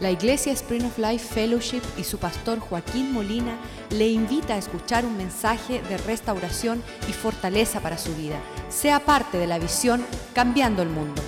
[0.00, 3.56] La Iglesia Spring of Life Fellowship y su pastor Joaquín Molina
[3.90, 8.40] le invita a escuchar un mensaje de restauración y fortaleza para su vida.
[8.68, 10.04] Sea parte de la visión
[10.34, 11.22] Cambiando el Mundo.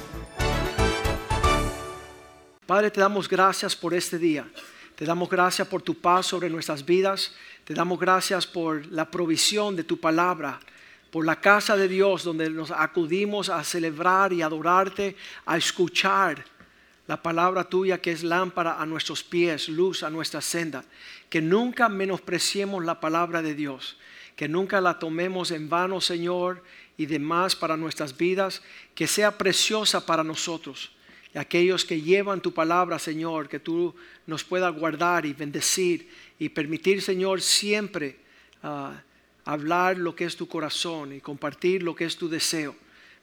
[2.67, 4.45] Padre, te damos gracias por este día.
[4.96, 7.33] Te damos gracias por tu paz sobre nuestras vidas.
[7.64, 10.59] Te damos gracias por la provisión de tu palabra,
[11.12, 15.14] por la casa de Dios donde nos acudimos a celebrar y adorarte,
[15.45, 16.55] a escuchar
[17.07, 20.85] la palabra tuya que es lámpara a nuestros pies, luz a nuestra senda.
[21.31, 23.96] Que nunca menospreciemos la palabra de Dios,
[24.35, 26.62] que nunca la tomemos en vano, Señor,
[26.96, 28.62] y demás para nuestras vidas,
[28.95, 30.90] que sea preciosa para nosotros.
[31.34, 33.95] Y aquellos que llevan tu palabra, Señor, que tú
[34.27, 38.17] nos puedas guardar y bendecir y permitir, Señor, siempre
[38.62, 39.00] ah,
[39.45, 42.75] hablar lo que es tu corazón y compartir lo que es tu deseo.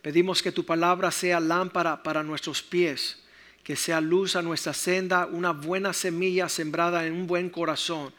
[0.02, 3.23] Pedimos que tu palabra sea lámpara para nuestros pies
[3.64, 8.14] que sea luz a nuestra senda, una buena semilla sembrada en un buen corazón.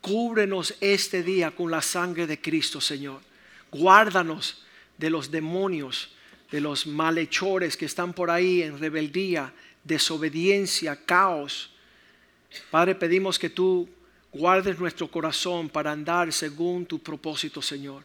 [0.00, 3.20] Cúbrenos este día con la sangre de Cristo, Señor.
[3.70, 4.64] Guárdanos
[4.98, 6.10] de los demonios,
[6.50, 9.52] de los malhechores que están por ahí en rebeldía,
[9.84, 11.70] desobediencia, caos.
[12.70, 13.88] Padre, pedimos que tú
[14.32, 18.02] guardes nuestro corazón para andar según tu propósito, Señor.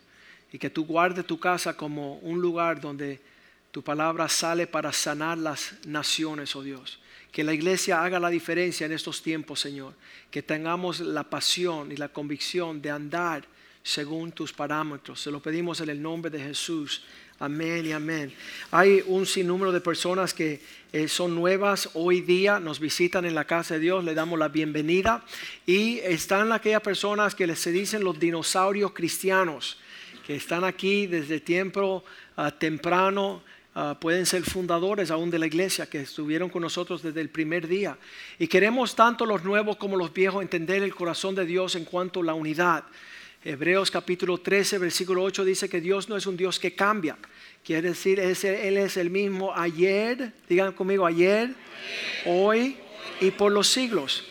[0.51, 3.19] Y que tú guardes tu casa como un lugar donde
[3.77, 6.97] tu palabra sale para sanar las naciones, oh Dios.
[7.31, 9.93] Que la iglesia haga la diferencia en estos tiempos, Señor.
[10.31, 13.43] Que tengamos la pasión y la convicción de andar
[13.83, 15.21] según tus parámetros.
[15.21, 17.03] Se lo pedimos en el nombre de Jesús.
[17.37, 18.33] Amén y amén.
[18.71, 20.59] Hay un sinnúmero de personas que
[20.91, 24.47] eh, son nuevas hoy día, nos visitan en la casa de Dios, le damos la
[24.47, 25.23] bienvenida.
[25.67, 29.77] Y están aquellas personas que se dicen los dinosaurios cristianos,
[30.25, 32.03] que están aquí desde tiempo
[32.37, 33.43] ah, temprano
[33.79, 37.67] Ah, pueden ser fundadores aún de la iglesia que estuvieron con nosotros desde el primer
[37.67, 37.95] día.
[38.39, 42.21] Y queremos tanto los nuevos como los viejos entender el corazón de Dios en cuanto
[42.21, 42.85] a la unidad.
[43.45, 47.19] Hebreos capítulo 13, versículo 8 dice que Dios no es un Dios que cambia.
[47.63, 51.53] Quiere decir, Él es el mismo ayer, digan conmigo, ayer,
[52.25, 52.77] hoy
[53.21, 54.23] y por los siglos.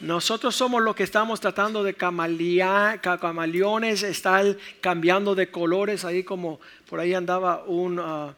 [0.00, 7.00] Nosotros somos los que estamos tratando de camaleones, estar cambiando de colores, ahí como por
[7.00, 8.00] ahí andaba un...
[8.00, 8.34] Ah,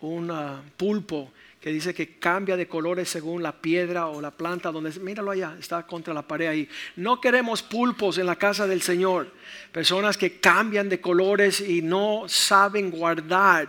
[0.00, 0.32] un
[0.76, 1.30] pulpo
[1.60, 5.56] que dice que cambia de colores según la piedra o la planta donde míralo allá,
[5.58, 6.68] está contra la pared ahí.
[6.96, 9.30] No queremos pulpos en la casa del Señor,
[9.70, 13.68] personas que cambian de colores y no saben guardar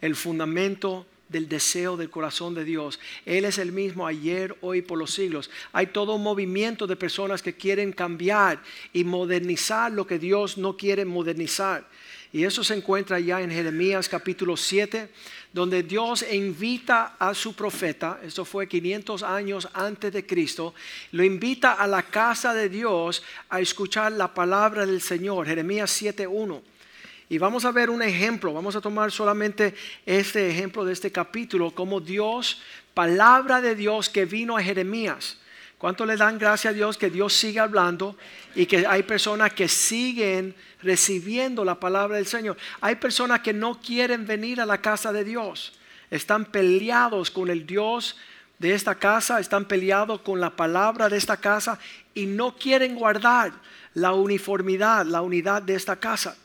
[0.00, 3.00] el fundamento del deseo del corazón de Dios.
[3.24, 5.50] Él es el mismo ayer, hoy, por los siglos.
[5.72, 8.62] Hay todo un movimiento de personas que quieren cambiar
[8.92, 11.88] y modernizar lo que Dios no quiere modernizar.
[12.32, 15.10] Y eso se encuentra ya en Jeremías capítulo 7,
[15.52, 20.74] donde Dios invita a su profeta, esto fue 500 años antes de Cristo,
[21.12, 26.62] lo invita a la casa de Dios a escuchar la palabra del Señor, Jeremías 7.1.
[27.28, 29.74] Y vamos a ver un ejemplo, vamos a tomar solamente
[30.06, 32.60] este ejemplo de este capítulo, como Dios,
[32.94, 35.38] palabra de Dios que vino a Jeremías.
[35.78, 38.16] ¿Cuánto le dan gracias a Dios que Dios sigue hablando
[38.54, 42.56] y que hay personas que siguen recibiendo la palabra del Señor?
[42.80, 45.72] Hay personas que no quieren venir a la casa de Dios.
[46.10, 48.16] Están peleados con el Dios
[48.58, 51.78] de esta casa, están peleados con la palabra de esta casa
[52.14, 53.52] y no quieren guardar
[53.94, 56.36] la uniformidad, la unidad de esta casa.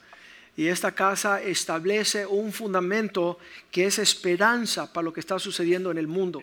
[0.56, 3.38] Y esta casa establece un fundamento
[3.72, 6.42] que es esperanza para lo que está sucediendo en el mundo.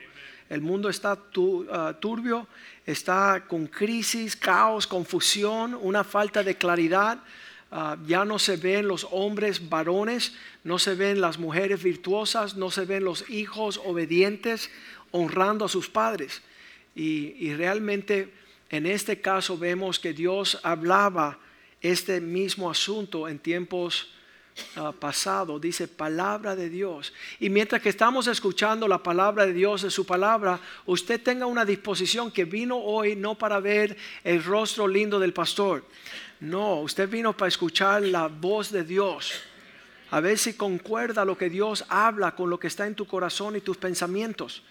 [0.48, 1.18] El mundo está
[1.72, 2.46] ah, turbio,
[2.86, 7.18] está con crisis, caos, confusión, una falta de claridad.
[7.76, 12.70] Ah, ya no se ven los hombres varones, no se ven las mujeres virtuosas, no
[12.70, 14.70] se ven los hijos obedientes
[15.10, 16.40] honrando a sus padres.
[16.94, 18.32] y realmente
[18.70, 21.40] en este caso vemos que Dios hablaba
[21.80, 24.14] este mismo asunto en tiempos
[24.76, 27.12] Ah, pasado, dice palabra de Dios.
[27.40, 31.64] Y mientras que estamos escuchando la palabra de Dios, de su palabra, usted tenga una
[31.64, 35.84] disposición que vino hoy no para ver el rostro lindo del pastor.
[36.44, 39.32] No, usted vino para escuchar la voz de Dios.
[40.10, 43.56] A ver si concuerda lo que Dios habla con lo que está en tu corazón
[43.56, 44.62] y tus pensamientos.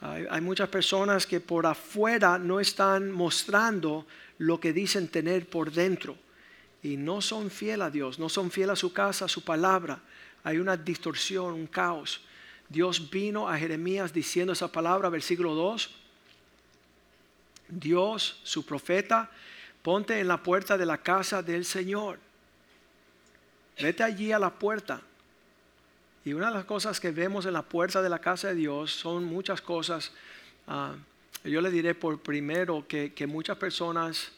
[0.00, 4.06] hay muchas personas que por afuera no están mostrando
[4.38, 6.16] lo que dicen tener por dentro
[6.82, 10.00] y no son fiel a Dios, no son fiel a su casa, a su palabra.
[10.42, 12.22] Hay una distorsión, un caos.
[12.68, 15.90] Dios vino a Jeremías diciendo esa palabra, versículo 2.
[17.68, 19.30] Dios, su profeta,
[19.88, 22.18] ponte en la puerta de la casa del Señor.
[23.80, 25.00] Vete allí a la puerta.
[26.26, 28.92] Y una de las cosas que vemos en la puerta de la casa de Dios
[28.92, 30.12] son muchas cosas
[30.66, 30.94] ah,
[31.42, 34.30] yo le diré por primero que, que muchas personas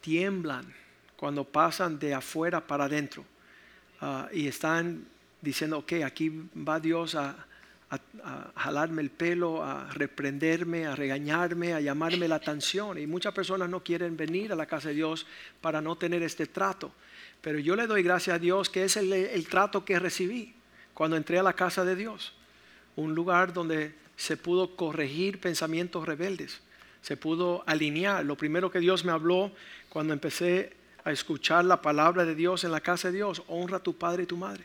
[0.00, 0.74] tiemblan
[1.18, 3.26] cuando pasan de afuera para adentro
[4.00, 5.06] ah, y están
[5.42, 6.30] diciendo, ok, aquí
[6.66, 7.36] va Dios a,
[7.90, 12.98] a, jalarme el pelo, a reprenderme, a regañarme, a llamarme la atención.
[12.98, 15.26] Y muchas personas no quieren venir a la casa de Dios
[15.60, 16.92] para no tener este trato.
[17.40, 20.54] Pero yo le doy gracias a Dios que es el, el trato que recibí
[20.94, 22.32] cuando entré a la casa de Dios.
[22.96, 26.60] Un lugar donde se pudo corregir pensamientos rebeldes,
[27.02, 28.24] se pudo alinear.
[28.24, 29.52] Lo primero que Dios me habló
[29.90, 30.72] cuando empecé
[31.04, 34.24] a escuchar la palabra de Dios en la casa de Dios, honra a tu padre
[34.24, 34.64] y tu madre.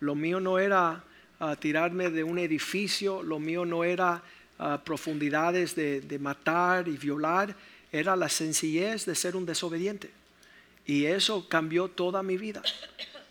[0.00, 1.02] Lo mío no era
[1.58, 4.22] tirarme de un edificio, lo mío no era
[4.84, 7.54] profundidades de, de matar y violar,
[7.90, 10.10] era la sencillez de ser un desobediente.
[10.86, 12.62] Y eso cambió toda mi vida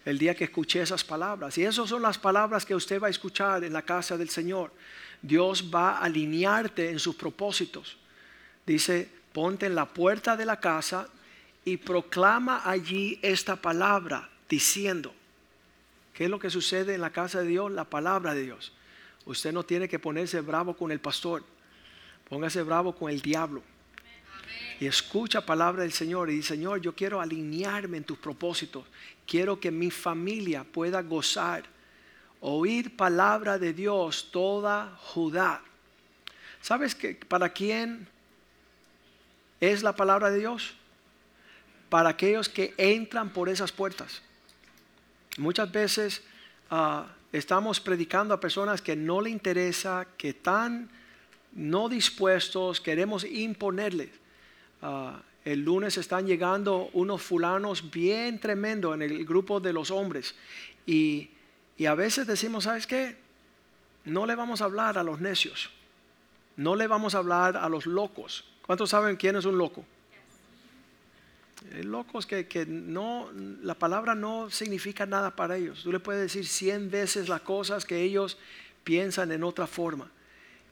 [0.05, 1.57] el día que escuché esas palabras.
[1.57, 4.71] Y esas son las palabras que usted va a escuchar en la casa del Señor.
[5.21, 7.97] Dios va a alinearte en sus propósitos.
[8.65, 11.07] Dice, ponte en la puerta de la casa
[11.65, 15.13] y proclama allí esta palabra diciendo,
[16.19, 17.71] ¿Qué es lo que sucede en la casa de Dios?
[17.71, 18.73] La palabra de Dios.
[19.23, 21.45] Usted no tiene que ponerse bravo con el pastor.
[22.27, 23.63] Póngase bravo con el diablo.
[24.81, 28.83] Y escucha palabra del Señor y dice, Señor, yo quiero alinearme en tus propósitos.
[29.25, 31.63] Quiero que mi familia pueda gozar,
[32.41, 35.63] oír palabra de Dios toda Judá.
[36.59, 38.09] ¿Sabes que para quién
[39.61, 40.73] es la palabra de Dios?
[41.87, 44.21] Para aquellos que entran por esas puertas.
[45.37, 46.23] Muchas veces
[46.69, 50.89] ah, estamos predicando a personas que no le interesa, que están
[51.53, 54.09] no dispuestos, queremos imponerles.
[54.81, 60.35] Ah, el lunes están llegando unos fulanos bien tremendos en el grupo de los hombres.
[60.85, 61.29] Y,
[61.77, 63.17] y a veces decimos, ¿sabes qué?
[64.05, 65.69] No le vamos a hablar a los necios.
[66.57, 68.43] No le vamos a hablar a los locos.
[68.65, 69.85] ¿Cuántos saben quién es un loco?
[71.83, 73.29] Locos que, que, no,
[73.61, 75.83] la palabra no significa nada para ellos.
[75.83, 78.37] Tú le puedes decir cien veces las cosas que ellos
[78.83, 80.09] piensan en otra forma.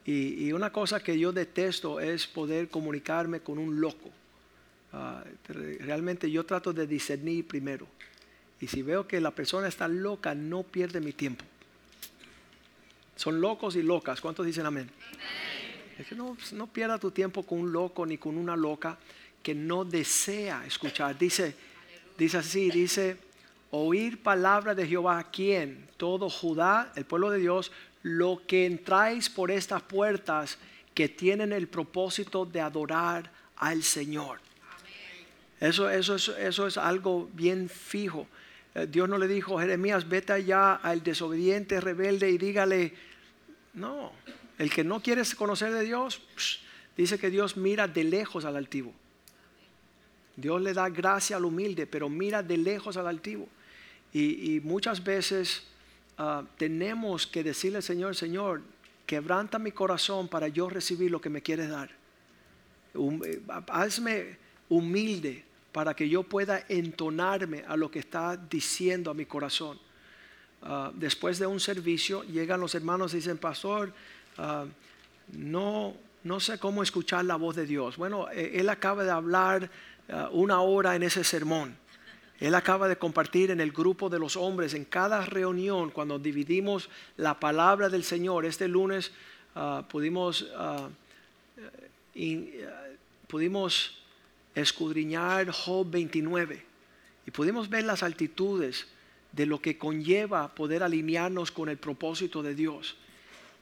[0.05, 4.09] Y, una cosa que yo detesto es poder comunicarme con un loco.
[4.93, 7.85] Ah, realmente yo trato de discernir primero.
[8.61, 11.43] Y si veo que la persona está loca, no pierde mi tiempo.
[13.17, 14.21] Son locos y locas.
[14.21, 14.89] ¿Cuántos dicen amén?
[15.99, 18.97] Es que no, no pierda tu tiempo con un loco ni con una loca
[19.47, 21.17] que no desea escuchar.
[21.17, 21.55] Dice,
[22.17, 23.15] dice así, dice,
[23.71, 25.87] oír palabra de Jehová, ¿quién?
[25.95, 27.71] Todo Judá, el pueblo de Dios,
[28.03, 30.57] lo que entráis por estas puertas
[30.93, 34.41] que tienen el propósito de adorar al Señor.
[35.61, 38.27] Eso, eso, eso, eso es algo bien fijo.
[38.75, 42.93] Eh, Dios no le dijo, Jeremías, vete allá al desobediente, rebelde y dígale,
[43.75, 44.11] no,
[44.57, 46.21] el que no quiere conocer de Dios,
[46.97, 48.93] dice que Dios mira de lejos al altivo.
[50.37, 53.49] Dios le da gracia al humilde, pero mira de lejos al altivo.
[54.13, 55.63] Y, muchas veces
[56.17, 58.61] ah, tenemos que decirle al Señor, Señor,
[59.05, 61.89] quebranta mi corazón para yo recibir lo que me quieres dar.
[62.93, 64.37] Eh, hazme
[64.69, 69.79] humilde para que yo pueda entonarme a lo que está diciendo a mi corazón.
[70.61, 73.93] Ah, después de un servicio llegan los hermanos y dicen, pastor,
[74.37, 74.65] ah,
[75.33, 77.97] no, no sé cómo escuchar la voz de Dios.
[77.97, 79.69] Bueno, eh, él acaba de hablar
[80.31, 81.75] una hora en ese sermón.
[82.39, 86.89] Él acaba de compartir en el grupo de los hombres, en cada reunión, cuando dividimos
[87.17, 88.45] la palabra del Señor.
[88.45, 89.11] Este lunes
[89.55, 90.89] uh, pudimos, uh,
[93.27, 93.97] pudimos
[94.53, 96.63] escudriñar Job 29
[97.25, 98.87] y pudimos ver las altitudes
[99.31, 102.97] de lo que conlleva poder alinearnos con el propósito de Dios.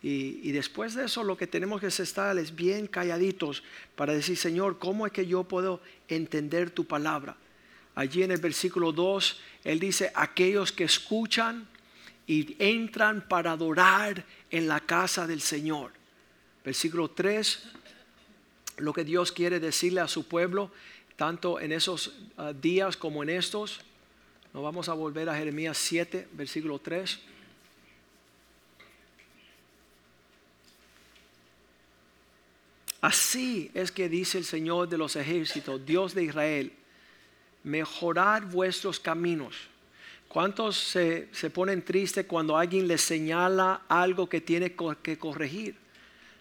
[0.08, 3.64] Y, después de eso lo que tenemos que estar es bien calladitos
[3.96, 7.36] para decir, Señor, ¿cómo es que yo puedo entender tu palabra?
[7.96, 11.68] Allí en el versículo 2, Él dice, aquellos que escuchan
[12.28, 15.92] y entran para adorar en la casa del Señor.
[16.64, 17.64] Versículo 3,
[18.78, 20.70] lo que Dios quiere decirle a su pueblo,
[21.16, 23.80] tanto en esos ah, días como en estos.
[24.54, 27.20] Nos vamos a volver a Jeremías 7, versículo 3.
[33.06, 36.74] Así es que dice el Señor de los ejércitos, Dios de Israel,
[37.64, 39.56] mejorar vuestros caminos.
[40.28, 45.76] ¿Cuántos se, ponen tristes cuando alguien les señala algo que tiene que corregir?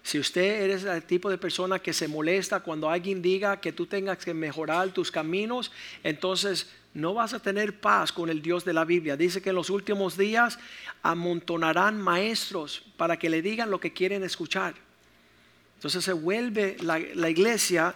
[0.01, 3.85] Si usted eres el tipo de persona que se molesta cuando alguien diga que tú
[3.85, 5.71] tengas que mejorar tus caminos,
[6.03, 9.15] entonces no vas a tener paz con el Dios de la Biblia.
[9.15, 10.57] Dice que en los últimos días
[11.03, 14.84] amontonarán maestros para que le digan lo que quieren escuchar.
[15.85, 17.93] Entonces se vuelve la, iglesia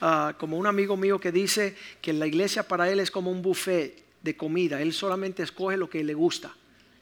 [0.00, 3.42] ah, como un amigo mío que dice que la iglesia para él es como un
[3.42, 4.80] buffet de comida.
[4.80, 6.54] Él solamente escoge lo que le gusta.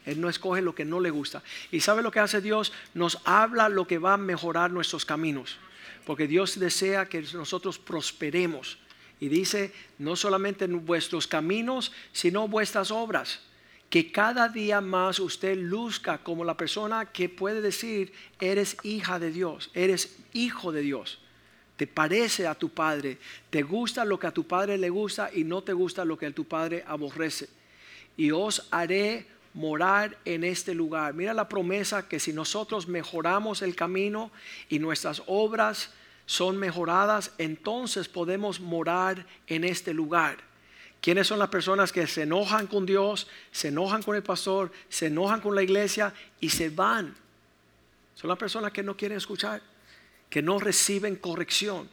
[0.07, 1.43] Él no escoge lo que no le gusta.
[1.71, 2.73] ¿Y sabe lo que hace Dios?
[2.95, 5.59] Nos habla lo que va a mejorar nuestros caminos.
[6.07, 8.79] Porque Dios desea que nosotros prosperemos.
[9.21, 13.41] Y dice, no solamente en vuestros caminos, sino vuestras obras.
[13.91, 19.33] Que cada día más usted luzca como la persona que puede decir, eres hija de
[19.33, 21.19] Dios, eres hijo de Dios.
[21.77, 23.19] Te parece a tu padre,
[23.51, 26.27] te gusta lo que a tu padre le gusta y no te gusta lo que
[26.27, 27.49] a tu padre aborrece.
[28.17, 31.15] Y os haré morar en este lugar.
[31.15, 34.31] Mira la promesa que si nosotros mejoramos el camino
[34.69, 35.91] y nuestras obras
[36.27, 40.50] son mejoradas, entonces podemos morar en este lugar.
[41.01, 45.07] ¿Quiénes son las personas que se enojan con Dios, se enojan con el pastor, se
[45.07, 47.15] enojan con la iglesia y se van?
[48.15, 49.63] Son las personas que no quieren escuchar,
[50.29, 51.89] que no reciben corrección.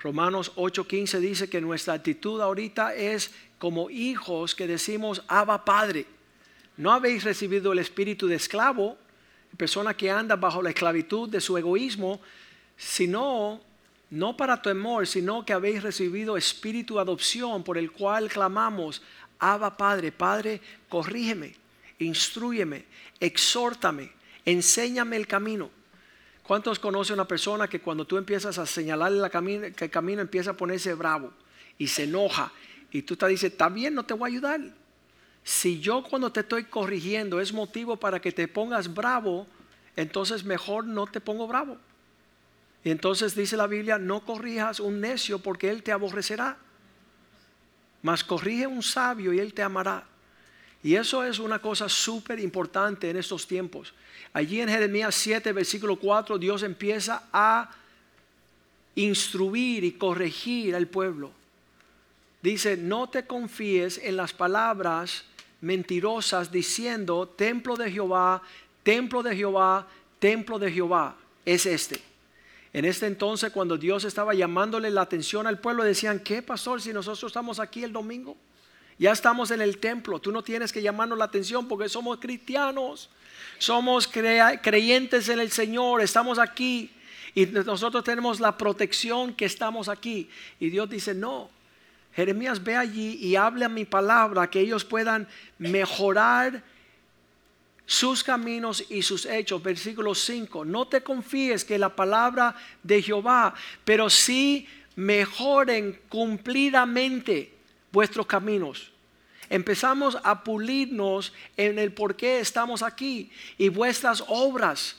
[0.00, 6.06] Romanos 8:15 dice que nuestra actitud ahorita es como hijos que decimos, Abba Padre
[6.78, 8.96] no habéis recibido el espíritu de esclavo,
[9.56, 12.20] persona que anda bajo la esclavitud de su egoísmo,
[12.76, 13.60] sino
[14.10, 19.02] no para temor, sino que habéis recibido espíritu de adopción por el cual clamamos,
[19.38, 21.54] Abba Padre, Padre, corrígeme,
[21.98, 22.86] instruyeme,
[23.20, 24.10] exhórtame,
[24.44, 25.70] enséñame el camino.
[26.42, 30.22] ¿Cuántos conocen una persona que cuando tú empiezas a señalarle la camino, que el camino
[30.22, 31.30] empieza a ponerse bravo
[31.76, 32.50] y se enoja
[32.90, 34.60] y tú te dices, está bien, no te voy a ayudar?
[35.44, 39.46] Si yo cuando te estoy corrigiendo es motivo para que te pongas bravo,
[39.94, 41.76] entonces mejor no te pongo bravo.
[42.88, 46.56] Y entonces dice la Biblia, no corrijas un necio porque él te aborrecerá.
[48.00, 50.06] Mas corrige un sabio y él te amará.
[50.82, 53.92] Y eso es una cosa súper importante en estos tiempos.
[54.32, 57.70] Allí en Jeremías 7, versículo 4, Dios empieza a
[58.94, 61.30] instruir y corregir al pueblo.
[62.40, 65.26] Dice, no te confíes en las palabras
[65.60, 68.40] mentirosas diciendo, templo de Jehová,
[68.82, 69.86] templo de Jehová,
[70.18, 72.07] templo de Jehová, es este.
[72.72, 76.92] En este entonces, cuando Dios estaba llamándole la atención al pueblo, decían, ¿qué pastor si
[76.92, 78.36] nosotros estamos aquí el domingo?
[78.98, 83.08] Ya estamos en el templo, tú no tienes que llamarnos la atención porque somos cristianos,
[83.58, 86.90] somos creyentes en el Señor, estamos aquí
[87.34, 90.28] y nosotros tenemos la protección que estamos aquí.
[90.58, 91.48] Y Dios dice, no,
[92.12, 96.64] Jeremías ve allí y habla mi palabra, que ellos puedan mejorar
[97.88, 99.62] sus caminos y sus hechos.
[99.62, 107.54] Versículo 5, no te confíes que la palabra de Jehová, pero sí mejoren cumplidamente
[107.90, 108.92] vuestros caminos.
[109.48, 114.96] Empezamos a pulirnos en el por qué estamos aquí y vuestras obras.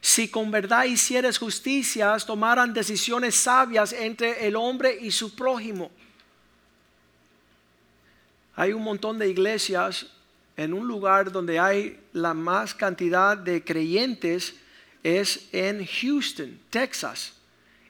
[0.00, 5.92] Si con verdad hicieres justicias, tomaran decisiones sabias entre el hombre y su prójimo
[8.54, 10.06] hay un montón de iglesias
[10.62, 14.54] en un lugar donde hay la más cantidad de creyentes
[15.02, 17.32] es en Houston, Texas,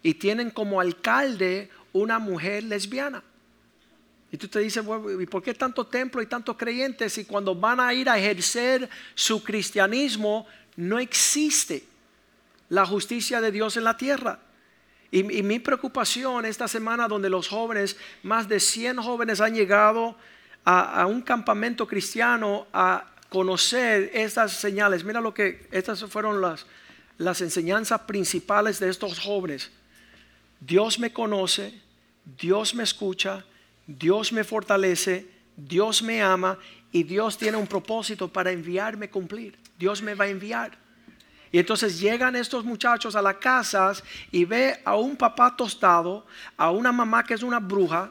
[0.03, 3.23] y tienen como alcalde una mujer lesbiana.
[4.31, 4.83] Y tú te dices,
[5.21, 8.89] ¿y por qué tanto templo y tantos creyentes si cuando van a ir a ejercer
[9.15, 11.85] su cristianismo no existe
[12.71, 14.39] la justicia de Dios en la tierra?
[15.11, 20.17] Y, y mi preocupación esta semana donde los jóvenes, más de 100 jóvenes han llegado
[20.65, 25.05] a, un campamento cristiano a conocer estas señales.
[25.05, 26.67] Mira lo que estas fueron las,
[27.19, 29.71] las enseñanzas principales de estos jóvenes.
[30.61, 31.81] Dios me conoce,
[32.39, 33.45] Dios me escucha,
[33.87, 35.27] Dios me fortalece,
[35.57, 36.59] Dios me ama
[36.93, 39.59] y Dios tiene un propósito para enviarme cumplir.
[39.79, 40.79] Dios me va a enviar.
[41.51, 46.27] Y entonces llegan estos muchachos a las casas y ve a un papá tostado,
[46.57, 48.11] a una mamá que es una bruja,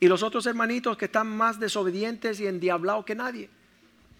[0.00, 3.48] y los otros hermanitos que están más desobedientes y endiablados que nadie.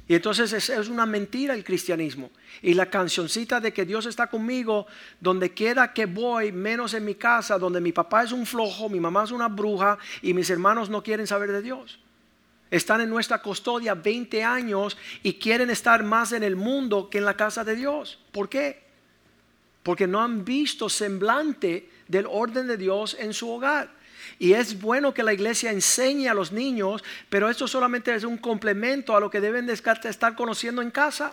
[0.09, 2.31] Y entonces es, una mentira el cristianismo.
[2.63, 4.87] Y la cancioncita de que Dios está conmigo,
[5.21, 9.01] donde quiera que voy, menos en mi casa, donde mi papá es un flojo, mi
[9.01, 11.99] mamá es una bruja y mis hermanos no quieren saber de Dios.
[12.71, 17.25] Están en nuestra custodia 20 años y quieren estar más en el mundo que en
[17.25, 18.19] la casa de Dios.
[18.31, 18.85] ¿Por qué?
[19.83, 23.96] Porque no han visto semblante del orden de Dios en su hogar.
[24.39, 28.37] Y es bueno que la iglesia enseñe a los niños, pero esto solamente es un
[28.37, 31.33] complemento a lo que deben de estar conociendo en casa.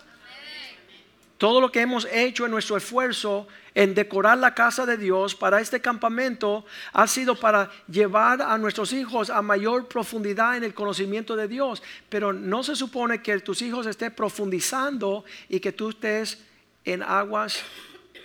[1.37, 5.59] Todo lo que hemos hecho en nuestro esfuerzo en decorar la casa de Dios para
[5.59, 11.35] este campamento ha sido para llevar a nuestros hijos a mayor profundidad en el conocimiento
[11.35, 11.83] de Dios.
[12.07, 16.41] Pero no se supone que tus hijos estén profundizando y que tú estés
[16.85, 17.61] en aguas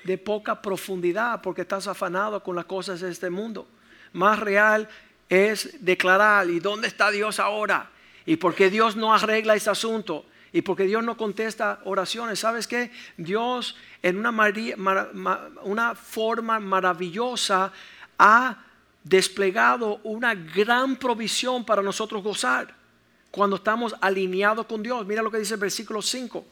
[0.05, 3.67] de poca profundidad porque estás afanado con las cosas de este mundo.
[4.13, 4.89] Más real
[5.29, 7.91] es declarar, ¿y dónde está Dios ahora?
[8.27, 10.25] ¿Y por qué Dios no arregla ese asunto?
[10.53, 12.41] ¿Y por qué Dios no contesta oraciones?
[12.41, 12.91] ¿Sabes qué?
[13.17, 15.11] Dios en una,
[15.63, 17.73] una forma maravillosa
[18.19, 18.57] ha
[19.05, 22.75] desplegado una gran provisión para nosotros gozar
[23.31, 25.07] cuando estamos alineados con Dios.
[25.07, 26.47] Mira lo que dice el versículo 5.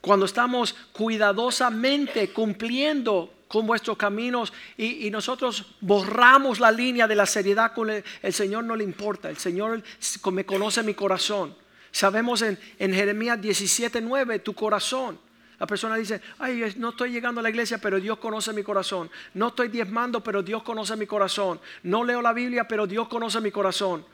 [0.00, 7.74] Cuando estamos cuidadosamente cumpliendo con vuestros caminos y, nosotros borramos la línea de la seriedad
[7.74, 9.82] con el, Señor no le importa, el Señor
[10.30, 11.56] me conoce mi corazón.
[11.90, 15.18] Sabemos en, en Jeremías 17:9 tu corazón.
[15.58, 19.10] La persona dice, ay, no estoy llegando a la iglesia, pero Dios conoce mi corazón.
[19.34, 21.60] No estoy diezmando, pero Dios conoce mi corazón.
[21.82, 24.06] No leo la Biblia, pero Dios conoce mi corazón.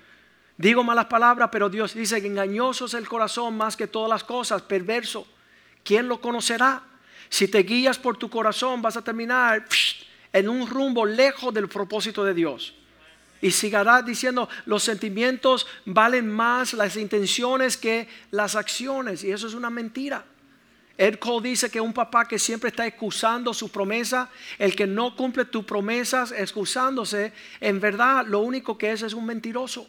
[0.57, 4.25] Digo malas palabras, pero Dios dice que engañoso es el corazón más que todas las
[4.25, 5.27] cosas, perverso.
[5.85, 6.83] ¿Quién lo conocerá?
[7.29, 9.67] Si te guías por tu corazón, vas a terminar
[10.33, 12.75] en un rumbo lejos del propósito de Dios.
[13.41, 19.25] Y sigarás diciendo, los sentimientos valen más las intenciones que las acciones.
[19.25, 20.25] Y eso es una mentira.
[20.99, 25.15] Ed Cole dice que un papá que siempre está excusando su promesa, el que no
[25.15, 29.87] cumple tus promesas excusándose, en verdad lo único que es es un mentiroso.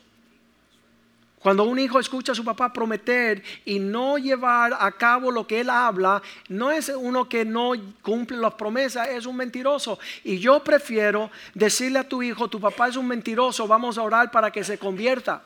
[1.48, 5.62] Cuando un hijo escucha a su papá prometer y no llevar a cabo lo que
[5.62, 9.98] él habla, no es uno que no cumple las promesas, es un mentiroso.
[10.26, 14.30] Y yo prefiero decirle a tu hijo, tu papá es un mentiroso, vamos a orar
[14.30, 15.42] para que se convierta.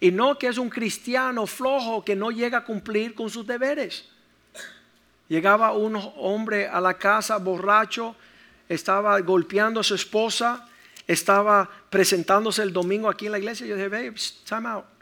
[0.00, 4.08] Y no que es un cristiano flojo que no llega a cumplir con sus deberes.
[5.28, 8.16] Llegaba un hombre a la casa borracho,
[8.70, 10.66] estaba golpeando a su esposa,
[11.06, 13.66] estaba presentándose el domingo aquí en la iglesia.
[13.66, 14.14] Yo dije, babe,
[14.48, 14.95] time out.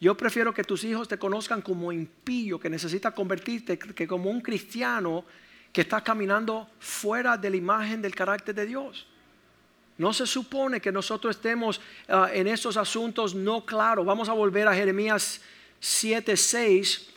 [0.00, 4.40] Yo prefiero que tus hijos te conozcan como impío, que necesita convertirte, que como un
[4.40, 5.24] cristiano
[5.72, 9.06] que está caminando fuera de la imagen del carácter de Dios.
[9.98, 14.04] No se supone que nosotros estemos ah, en estos asuntos no claros.
[14.04, 15.40] Vamos a volver a Jeremías
[15.80, 17.14] 7, 6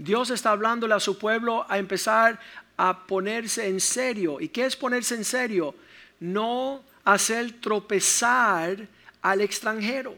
[0.00, 2.40] Dios está hablándole a su pueblo a empezar
[2.78, 4.40] a ponerse en serio.
[4.40, 5.74] ¿Y qué es ponerse en serio?
[6.20, 8.78] No hacer tropezar
[9.20, 10.14] al extranjero.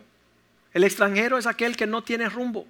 [0.74, 2.66] El extranjero es aquel que no tiene rumbo.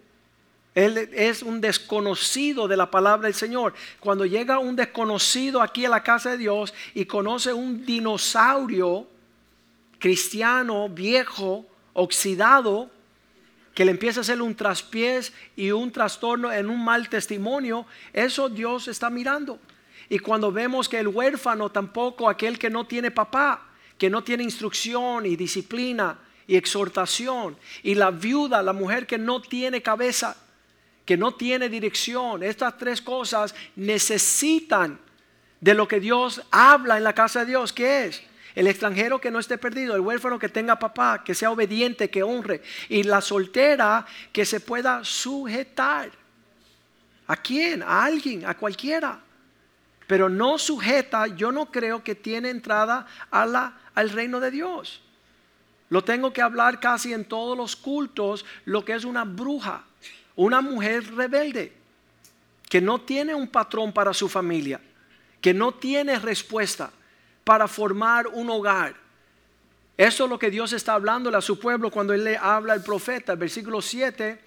[0.75, 3.75] Él es un desconocido de la palabra del Señor.
[4.01, 9.07] Cuando llega un desconocido aquí a la casa de Dios y conoce un dinosaurio
[9.99, 12.91] cristiano, viejo, oxidado,
[13.75, 18.49] que le empieza a hacer un traspiés y un trastorno en un mal testimonio, eso
[18.49, 19.59] Dios está mirando.
[20.09, 24.43] Y cuando vemos que el huérfano tampoco, aquel que no tiene papá, que no tiene
[24.43, 26.19] instrucción y disciplina
[26.53, 30.37] y exhortación, y la viuda, la mujer que no tiene cabeza,
[31.07, 35.01] que no tiene dirección, estas tres cosas necesitan
[35.63, 38.23] de lo que Dios habla en la casa de Dios, ¿qué es?
[38.55, 42.23] El extranjero que no esté perdido, el huérfano que tenga papá, que sea obediente, que
[42.23, 42.61] honre.
[42.91, 46.11] Y la soltera que se pueda sujetar.
[47.29, 47.83] ¿A quién?
[47.83, 49.19] A alguien, a cualquiera.
[50.07, 55.01] Pero no sujeta, yo no creo que tiene entrada a la, al reino de Dios.
[55.93, 59.85] Lo tengo que hablar casi en todos los cultos, lo que es una bruja,
[60.37, 61.71] una mujer rebelde,
[62.67, 64.81] que no tiene un patrón para su familia,
[65.43, 66.91] que no tiene respuesta
[67.45, 68.95] para formar un hogar.
[69.99, 72.83] Eso es lo que Dios está hablando a su pueblo cuando Él le habla al
[72.83, 74.41] profeta, versículo 7.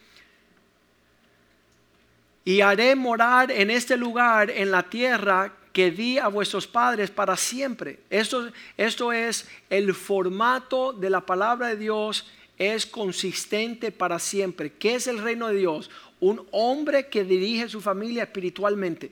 [2.45, 7.35] Y haré morar en este lugar, en la tierra que di a vuestros padres para
[7.35, 7.99] siempre.
[8.09, 12.25] Esto, esto es el formato de la palabra de Dios,
[12.57, 14.71] es consistente para siempre.
[14.71, 15.91] ¿Qué es el reino de Dios?
[16.21, 19.11] Un hombre que dirige su familia espiritualmente.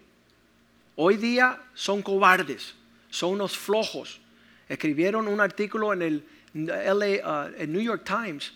[0.96, 2.76] Hoy día son cobardes
[3.14, 4.20] son unos flojos.
[4.68, 6.24] Escribieron un artículo en el
[6.56, 8.52] uh, New York Times,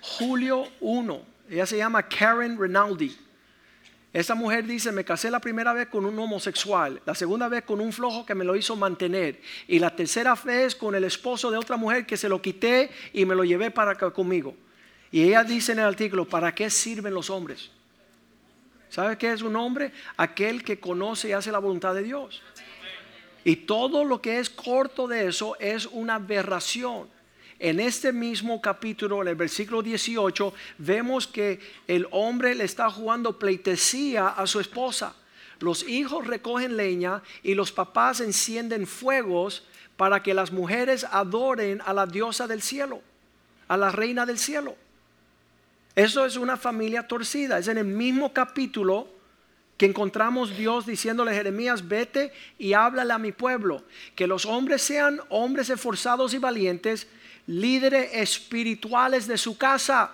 [0.00, 1.22] julio 1.
[1.50, 3.14] Ella se llama Karen Rinaldi.
[4.12, 7.80] Esa mujer dice, me casé la primera vez con un homosexual, la segunda vez con
[7.80, 11.56] un flojo que me lo hizo mantener y la tercera vez con el esposo de
[11.56, 14.56] otra mujer que se lo quité y me lo llevé para conmigo.
[15.12, 17.70] Y ella dice en el artículo, ¿para qué sirven los hombres?
[18.88, 19.92] ¿Sabe qué es un hombre?
[20.16, 22.42] Aquel que conoce y hace la voluntad de Dios.
[23.44, 27.08] Y todo lo que es corto de eso es una aberración.
[27.62, 33.38] En este mismo capítulo, en el versículo 18, vemos que el hombre le está jugando
[33.38, 35.14] pleitesía a su esposa.
[35.58, 39.66] Los hijos recogen leña y los papás encienden fuegos
[39.98, 43.02] para que las mujeres adoren a la diosa del cielo,
[43.68, 44.74] a la reina del cielo.
[45.94, 47.58] Eso es una familia torcida.
[47.58, 49.06] Es en el mismo capítulo
[49.76, 53.82] que encontramos Dios diciéndole a Jeremías, vete y háblale a mi pueblo,
[54.14, 57.06] que los hombres sean hombres esforzados y valientes,
[57.46, 60.10] líderes espirituales de su casa,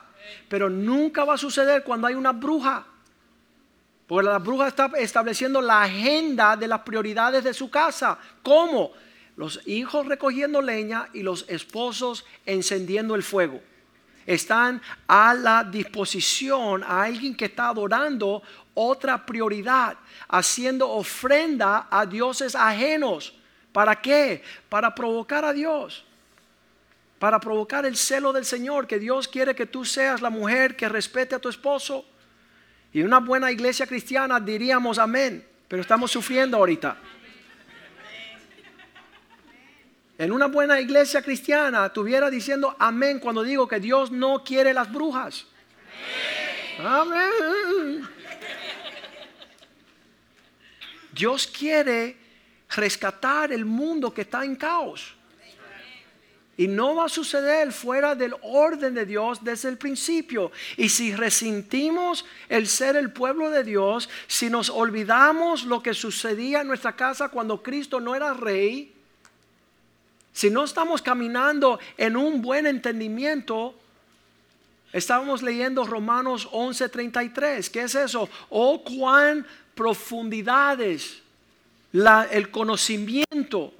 [0.48, 2.86] pero nunca va a suceder cuando hay una bruja.
[4.06, 8.18] Porque la bruja está estableciendo la agenda de las prioridades de su casa.
[8.42, 8.92] ¿Cómo?
[9.36, 13.60] Los hijos recogiendo leña y los esposos encendiendo el fuego
[14.26, 18.42] están a la disposición a alguien que está adorando
[18.74, 19.96] otra prioridad,
[20.28, 23.32] haciendo ofrenda a dioses ajenos.
[23.72, 24.42] ¿Para qué?
[24.68, 26.04] Para provocar a Dios.
[27.18, 30.88] Para provocar el celo del Señor, que Dios quiere que tú seas la mujer que
[30.88, 32.04] respete a tu esposo.
[32.92, 36.96] Y una buena iglesia cristiana diríamos amén, pero estamos sufriendo ahorita.
[40.18, 44.90] En una buena iglesia cristiana tuviera diciendo amén cuando digo que Dios no quiere las
[44.90, 45.46] brujas.
[46.78, 48.08] Amén.
[51.12, 52.16] Dios quiere
[52.70, 55.14] rescatar el mundo que está en caos.
[56.58, 60.50] Y no va a suceder fuera del orden de Dios desde el principio.
[60.78, 66.62] Y si resentimos el ser el pueblo de Dios, si nos olvidamos lo que sucedía
[66.62, 68.92] en nuestra casa cuando Cristo no era rey,
[70.32, 73.74] si no estamos caminando en un buen entendimiento,
[74.92, 77.70] estábamos leyendo Romanos 11:33.
[77.70, 78.28] ¿Qué es eso?
[78.50, 81.22] Oh, cuán profundidades,
[81.92, 83.72] el conocimiento,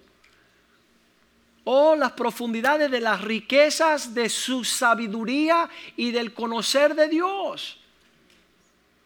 [1.69, 7.79] oh, las profundidades de las riquezas de su sabiduría y del conocer de Dios.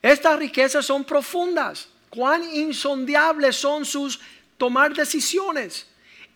[0.02, 1.88] Estas riquezas son profundas.
[2.10, 4.20] Cuán insondiables son sus
[4.58, 5.86] tomar decisiones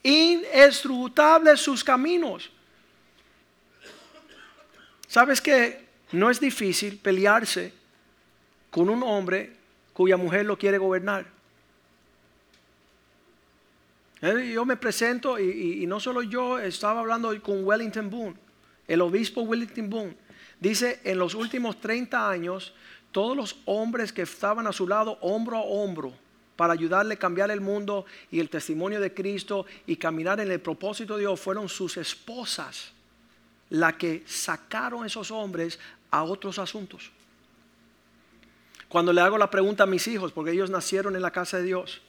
[0.02, 2.50] inescrutables sus caminos.
[5.06, 7.72] ¿Sabes que no es difícil pelearse
[8.70, 9.56] con un hombre
[9.92, 11.33] cuya mujer lo quiere gobernar?
[14.24, 18.34] Yo me presento y, y, no solo yo, estaba hablando con Wellington Boone,
[18.88, 20.16] el obispo Wellington Boone.
[20.58, 22.72] Dice, en los últimos 30 años,
[23.12, 26.12] todos los hombres que estaban a su lado, hombro a hombro,
[26.56, 30.60] para ayudarle a cambiar el mundo y el testimonio de Cristo y caminar en el
[30.60, 32.92] propósito de Dios fueron sus esposas
[33.70, 35.78] las que sacaron esos hombres
[36.10, 37.10] a otros asuntos.
[38.88, 41.64] Cuando le hago la pregunta a mis hijos, porque ellos nacieron en la casa de
[41.64, 42.00] Dios,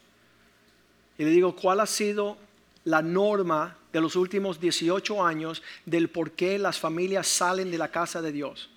[1.17, 2.37] y le digo, ¿cuál ha sido
[2.83, 7.91] la norma de los últimos 18 años del por qué las familias salen de la
[7.91, 8.69] casa de Dios?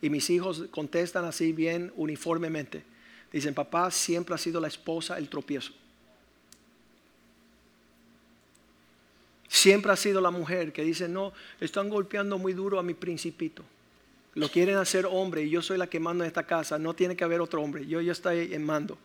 [0.00, 2.84] Y mis hijos contestan así bien uniformemente.
[3.32, 5.72] Dicen, papá siempre ha sido la esposa el tropiezo.
[9.48, 13.64] Siempre ha sido la mujer que dice, no, están golpeando muy duro a mi principito.
[14.34, 16.78] Lo quieren hacer hombre y yo soy la que mando en esta casa.
[16.78, 17.86] No tiene que haber otro hombre.
[17.86, 18.98] Yo ya estoy en mando.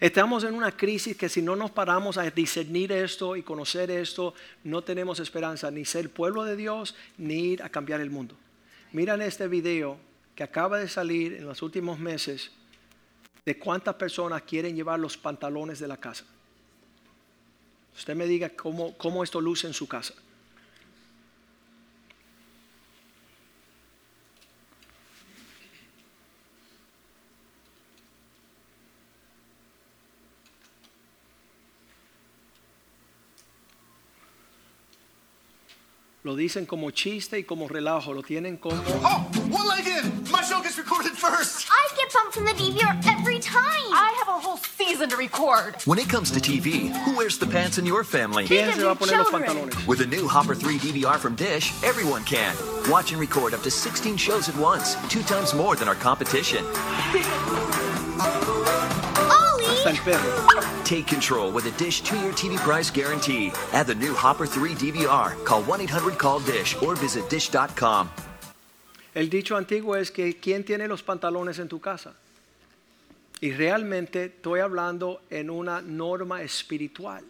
[0.00, 4.32] Estamos en una crisis que si no nos paramos a discernir esto y conocer esto,
[4.62, 8.36] no tenemos esperanza ni ser pueblo de Dios ni ir a cambiar el mundo.
[8.92, 9.98] Miran este video
[10.36, 12.52] que acaba de salir en los últimos meses
[13.44, 16.24] de cuántas personas quieren llevar los pantalones de la casa.
[17.96, 20.14] Usted me diga cómo, cómo esto luce en su casa.
[36.28, 38.82] Lo dicen como chiste y como relajo, lo tienen como...
[39.02, 40.28] Oh, one-legged!
[40.30, 41.66] My show gets recorded first!
[41.70, 43.94] I get bumped from the DVR every time!
[43.94, 45.76] I have a whole season to record!
[45.86, 48.44] When it comes to TV, who wears the pants in your family?
[48.46, 49.86] ¿Quién se va a poner los pantalones?
[49.86, 52.54] With the new Hopper 3 DVR from Dish, everyone can.
[52.90, 56.62] Watch and record up to 16 shows at once, two times more than our competition.
[59.88, 60.46] El perro.
[60.84, 63.50] Take control with a Dish two-year TV price guarantee.
[63.72, 65.32] Add the new Hopper 3 DVR.
[65.46, 68.10] Call 1-800-CALL-DISH or visit dish.com.
[69.14, 72.12] El dicho antiguo es que ¿quién tiene los pantalones en tu casa?
[73.40, 77.24] Y realmente estoy hablando en una norma espiritual.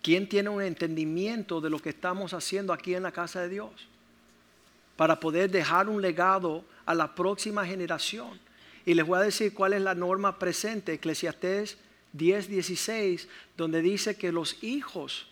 [0.00, 3.72] ¿Quién tiene un entendimiento de lo que estamos haciendo aquí en la casa de Dios?
[4.96, 8.45] Para poder dejar un legado a la próxima generación.
[8.86, 11.76] Y les voy a decir cuál es la norma presente, Eclesiastés
[12.12, 15.26] 10, 16, donde dice que los hijos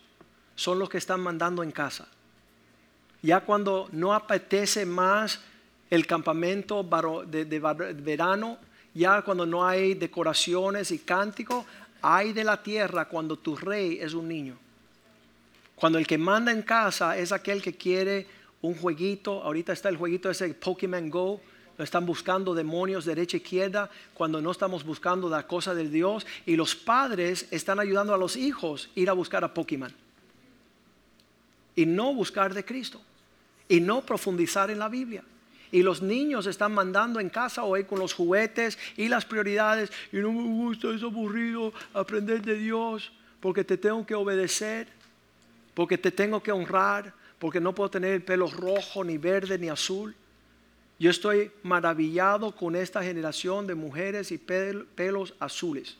[0.55, 2.07] son los que están mandando en casa.
[3.21, 5.39] Ya cuando no apetece más
[5.89, 6.83] el campamento
[7.27, 8.57] de, de verano,
[8.93, 11.65] ya cuando no hay decoraciones y cánticos,
[12.01, 14.57] hay de la tierra cuando tu rey es un niño.
[15.75, 18.27] Cuando el que manda en casa es aquel que quiere
[18.61, 21.41] un jueguito, ahorita está el jueguito ese Pokémon Go,
[21.83, 26.25] están buscando demonios derecha e izquierda cuando no estamos buscando la cosa del Dios.
[26.45, 29.93] Y los padres están ayudando a los hijos a ir a buscar a Pokémon.
[31.75, 33.01] Y no buscar de Cristo.
[33.67, 35.23] Y no profundizar en la Biblia.
[35.71, 39.91] Y los niños están mandando en casa hoy con los juguetes y las prioridades.
[40.13, 43.11] Y no me gusta, es aburrido aprender de Dios
[43.41, 44.87] porque te tengo que obedecer,
[45.73, 49.69] porque te tengo que honrar, porque no puedo tener el pelo rojo, ni verde, ni
[49.69, 50.15] azul.
[50.97, 55.97] Yo estoy maravillado con esta generación de mujeres y pelos azules,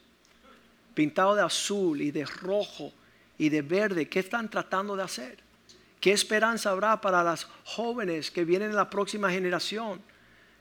[0.94, 2.94] pintados de azul y de rojo
[3.38, 4.08] y de verde.
[4.08, 5.38] ¿Qué están tratando de hacer?
[6.00, 10.02] ¿Qué esperanza habrá para las jóvenes que vienen en la próxima generación?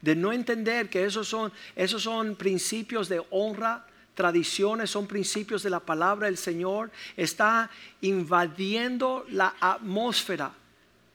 [0.02, 5.70] De no entender que esos son, esos son principios de honra, tradiciones, son principios de
[5.70, 6.90] la palabra del Señor.
[7.16, 7.70] Está
[8.00, 10.52] invadiendo la atmósfera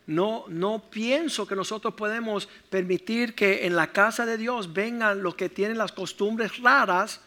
[0.09, 5.35] no, no pienso que nosotros podemos permitir que en la casa de Dios vengan los
[5.35, 7.21] que tienen las costumbres raras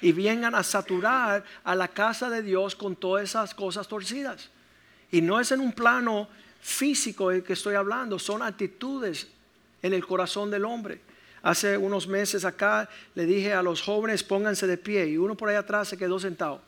[0.00, 4.50] y vengan a saturar a la casa de Dios con todas esas cosas torcidas.
[5.12, 6.26] Y no es en un plano
[6.60, 9.28] físico el que estoy hablando, son actitudes
[9.80, 11.02] en el corazón del hombre.
[11.40, 15.50] Hace unos meses acá le dije a los jóvenes pónganse de pie y uno por
[15.50, 16.60] ahí atrás se quedó sentado.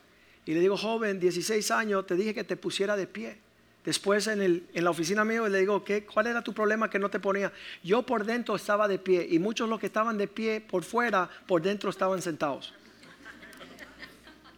[0.45, 3.46] Y le digo, joven, 16 años, te dije que te pusiera de pie.
[3.87, 7.09] Después en, el, la oficina mío le digo, ¿qué, ¿cuál era tu problema que no
[7.09, 7.53] te ponía?
[7.85, 11.31] Yo por dentro estaba de pie y muchos los que estaban de pie por fuera,
[11.47, 12.75] por dentro estaban sentados.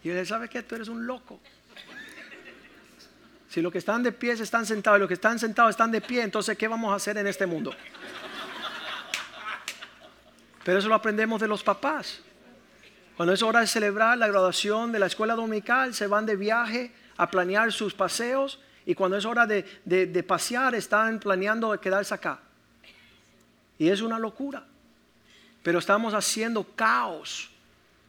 [0.03, 0.63] Y le ¿sabes qué?
[0.63, 1.39] Tú eres un loco.
[3.51, 6.01] Si los que están de pie están sentados y los que están sentados están de
[6.01, 7.75] pie, entonces ¿qué vamos a hacer en este mundo?
[10.65, 12.23] Pero eso lo aprendemos de los papás.
[13.15, 16.95] Cuando es hora de celebrar la graduación de la escuela dominical, se van de viaje
[17.19, 18.59] a planear sus paseos
[18.89, 22.41] y cuando es hora de, pasear están planeando quedarse acá.
[23.77, 24.65] Y es una locura.
[25.63, 27.51] Pero estamos haciendo caos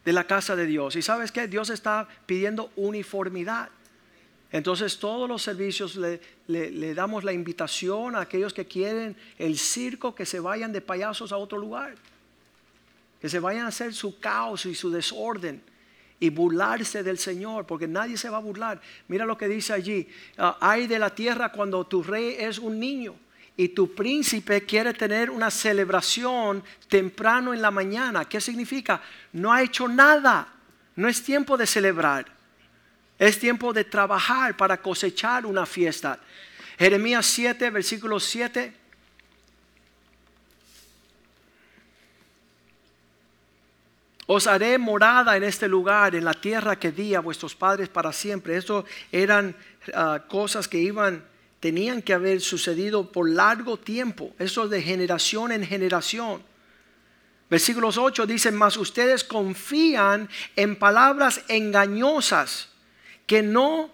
[0.06, 0.96] de la casa de Dios.
[0.96, 3.68] Y sabes que Dios está pidiendo uniformidad.
[4.54, 10.16] Entonces todos los servicios le, le, damos la invitación a aquellos que quieren el circo
[10.16, 11.96] que se vayan de payasos a otro lugar.
[13.20, 15.62] Que se vayan a hacer su caos y su desorden
[16.20, 18.82] y burlarse del Señor, porque nadie se va a burlar.
[19.08, 22.80] Mira lo que dice allí, ah, hay de la tierra cuando tu rey es un
[22.80, 23.16] niño
[23.56, 28.26] y tu príncipe quiere tener una celebración temprano en la mañana.
[28.26, 29.02] ¿Qué significa?
[29.34, 30.48] No ha hecho nada,
[30.96, 32.26] no es tiempo de celebrar,
[33.18, 36.20] es tiempo de trabajar para cosechar una fiesta.
[36.78, 38.74] Jeremías 7, versículo 7
[44.32, 48.14] Os haré morada en este lugar, en la tierra que di a vuestros padres para
[48.14, 48.58] siempre.
[48.58, 49.56] Eso eran
[49.92, 51.26] ah, cosas que iban,
[51.60, 54.36] tenían que haber sucedido por largo tiempo.
[54.38, 56.44] Eso de generación en generación.
[57.50, 62.70] Versículos 8 dicen, mas ustedes confían en palabras engañosas
[63.26, 63.90] que no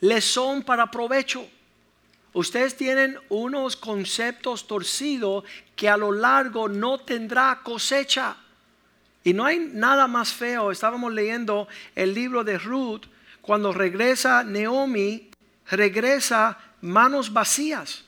[0.00, 1.46] les son para provecho.
[2.32, 5.44] Ustedes tienen unos conceptos torcidos
[5.76, 8.38] que a lo largo no tendrá cosecha.
[9.24, 10.70] Y no hay nada más feo.
[10.70, 13.06] Estábamos leyendo el libro de Ruth.
[13.40, 15.30] Cuando regresa Naomi,
[15.70, 18.04] regresa manos vacías.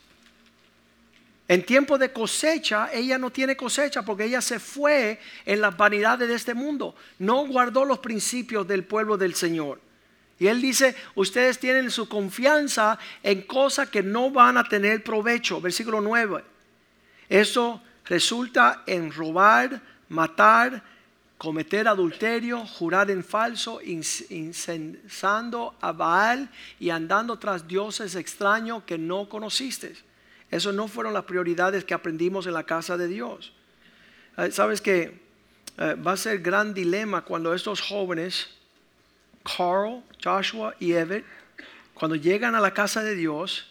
[1.48, 6.28] En tiempo de cosecha, ella no tiene cosecha porque ella se fue en las vanidades
[6.28, 6.94] de este mundo.
[7.18, 9.80] No guardó los principios del pueblo del Señor.
[10.38, 15.60] Y él dice, ustedes tienen su confianza en cosas que no van a tener provecho.
[15.60, 16.44] Versículo 9.
[17.28, 20.82] Eso resulta en robar, matar,
[21.38, 26.48] cometer adulterio, jurar en falso, incensando a Baal
[26.80, 29.94] y andando tras dioses extraños que no conociste.
[30.50, 33.52] Esas no fueron las prioridades que aprendimos en la casa de Dios.
[34.38, 35.20] Eh, Sabes que
[35.78, 38.48] eh, va a ser gran dilema cuando estos jóvenes,
[39.44, 41.26] Carl, Joshua y Everett,
[41.92, 43.66] cuando llegan a la casa de Dios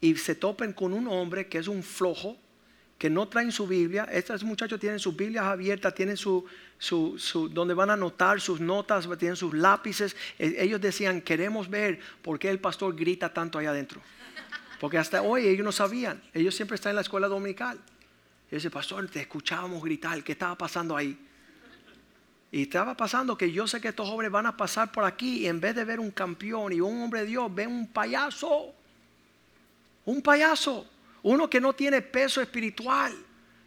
[0.00, 2.36] y se topen con un hombre que es un flojo,
[3.02, 4.04] que no traen su Biblia.
[4.04, 6.46] Estos muchachos tienen sus Biblias abiertas, tienen su,
[6.78, 10.14] su, donde van a anotar sus notas, tienen sus lápices.
[10.38, 14.00] E, ellos decían, queremos ver por qué el pastor grita tanto allá adentro.
[14.78, 16.22] Porque hasta hoy ellos no sabían.
[16.32, 17.76] Ellos siempre están en la escuela dominical.
[18.48, 20.22] Y dice, pastor, te escuchábamos gritar.
[20.22, 21.18] ¿Qué estaba pasando ahí?
[22.52, 25.48] Y estaba pasando que yo sé que estos jóvenes van a pasar por aquí y
[25.48, 28.72] en vez de ver un campeón y un hombre de Dios, ven un payaso.
[30.04, 30.86] Un payaso.
[31.22, 33.14] Uno que no tiene peso espiritual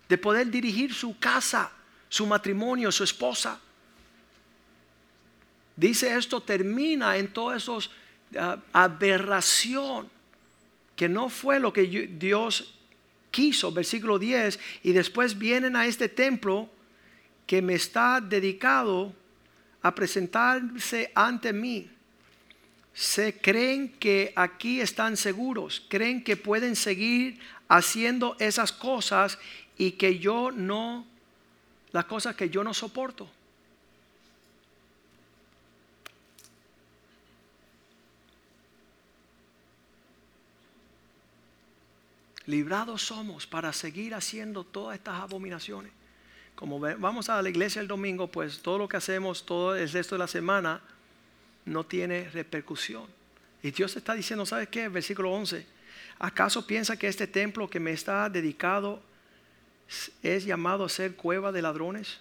[0.08, 1.72] de poder dirigir su casa,
[2.10, 3.60] su matrimonio, su esposa.
[5.76, 7.74] Dice esto termina en toda esa
[8.38, 10.10] ah, aberración
[10.96, 12.74] que no fue lo que Dios
[13.32, 16.70] quiso, versículo 10, y después vienen a este templo
[17.46, 19.14] que me está dedicado
[19.82, 21.90] a presentarse ante mí.
[22.96, 29.38] Se creen que aquí están seguros, creen que pueden seguir haciendo esas cosas
[29.78, 31.06] y que yo no,
[31.92, 33.30] las cosas que yo no soporto.
[42.46, 45.92] Librados somos para seguir haciendo todas estas abominaciones.
[46.56, 50.16] Como vamos a la iglesia el domingo, pues todo lo que hacemos todo el resto
[50.16, 50.82] de la semana
[51.66, 53.06] no tiene repercusión.
[53.64, 54.88] Y Dios está diciendo, ¿sabes qué?
[54.88, 55.66] Versículo 11.
[56.20, 59.02] ¿Acaso piensa que este templo que me está dedicado
[60.24, 62.20] es llamado a ser cueva de ladrones?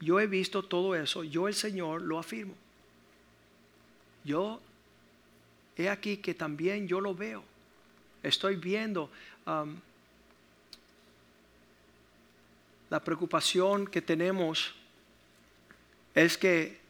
[0.00, 2.54] Yo he visto todo eso, yo el Señor lo afirmo.
[4.24, 4.60] Yo
[5.76, 7.42] he aquí que también yo lo veo.
[8.22, 9.10] Estoy viendo
[9.46, 9.76] um,
[12.90, 14.74] la preocupación que tenemos
[16.14, 16.83] es que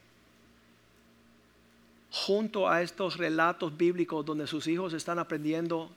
[2.15, 5.91] junto a estos relatos bíblicos donde sus hijos están aprendiendo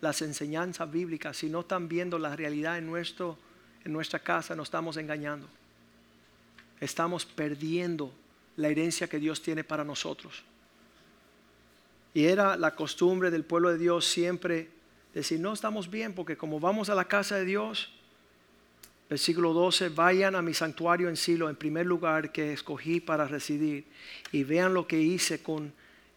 [0.00, 3.36] las enseñanzas bíblicas, si no están viendo la realidad en, nuestro,
[3.84, 5.46] en nuestra casa, nos estamos engañando.
[6.80, 8.10] Estamos perdiendo
[8.56, 10.42] la herencia que Dios tiene para nosotros.
[12.14, 14.70] Y era la costumbre del pueblo de Dios siempre
[15.12, 17.92] decir, no estamos bien porque como vamos a la casa de Dios,
[19.12, 23.84] versículo 12, vayan a mi santuario en Silo, en primer lugar que escogí para residir,
[24.32, 25.70] y vean lo que hice con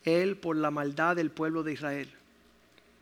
[0.05, 2.09] él por la maldad del pueblo de Israel.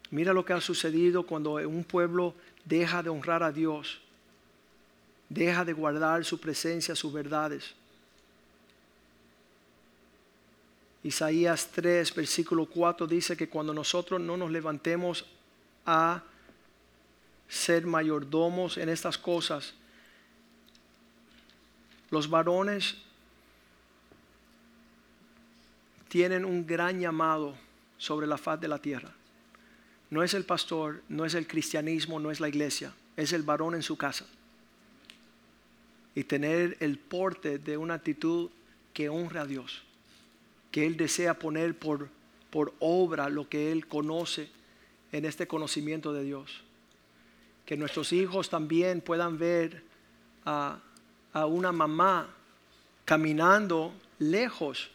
[0.09, 2.33] Mira lo que ha sucedido cuando un pueblo
[2.65, 4.01] deja de honrar a Dios,
[5.29, 7.75] deja de guardar su presencia, sus verdades.
[11.03, 15.23] Isaías 3, versículo 4 dice que cuando nosotros no nos levantemos
[15.85, 16.23] a
[17.47, 19.75] ser mayordomos en estas cosas,
[22.13, 22.95] los varones
[26.09, 27.55] tienen un gran llamado
[27.97, 29.09] sobre la faz de la tierra.
[30.11, 33.73] No es el pastor, no es el cristianismo, no es la iglesia, es el varón
[33.73, 34.27] en su casa.
[36.13, 38.51] Y tener el porte de una actitud
[38.93, 39.81] que honre a Dios
[40.69, 42.09] que Él desea poner por,
[42.49, 44.49] por obra lo que Él conoce
[45.11, 46.61] en este conocimiento de Dios.
[47.65, 49.83] Que nuestros hijos también puedan ver
[50.45, 50.79] a,
[51.33, 52.29] una mamá
[53.05, 54.89] caminando lejos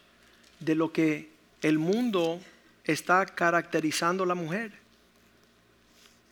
[0.61, 1.31] de lo que
[1.63, 2.41] el mundo
[2.85, 4.73] está caracterizando a la mujer.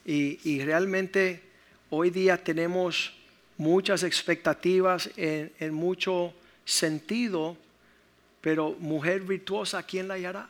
[0.05, 1.43] Y, realmente
[1.91, 3.13] hoy día tenemos
[3.59, 6.33] muchas expectativas en, en mucho
[6.65, 7.57] sentido
[8.47, 10.49] pero mujer virtuosa, ¿quién la hallará?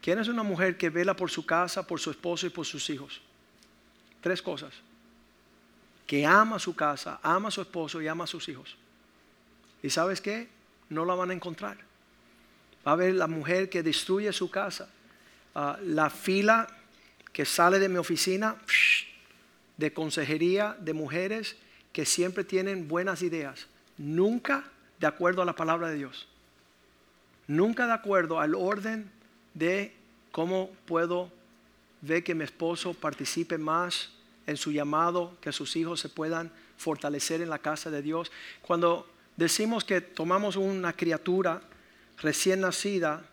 [0.00, 2.88] ¿Quién es una mujer que vela por su casa, por su esposo y por sus
[2.88, 3.20] hijos?
[4.20, 4.72] Tres cosas.
[6.06, 8.76] Que ama su casa, ama a su esposo y ama a sus hijos.
[9.82, 10.48] ¿Y sabes qué?
[10.88, 11.78] No la van a encontrar.
[12.86, 14.88] Va a ver la mujer que destruye su casa.
[15.54, 16.66] Ah, la fila
[17.32, 18.56] que sale de mi oficina
[19.76, 21.56] de consejería de mujeres
[21.92, 23.66] que siempre tienen buenas ideas.
[23.98, 24.64] Nunca
[25.00, 26.28] de acuerdo a la palabra de Dios.
[27.46, 29.10] Nunca de acuerdo al orden
[29.52, 29.94] de
[30.32, 31.30] cómo puedo
[32.00, 34.10] ver que mi esposo participe más
[34.46, 38.30] en su llamado, que sus hijos se puedan fortalecer en la casa de Dios.
[38.62, 41.62] Cuando decimos que tomamos una criatura
[42.18, 43.24] recién nacida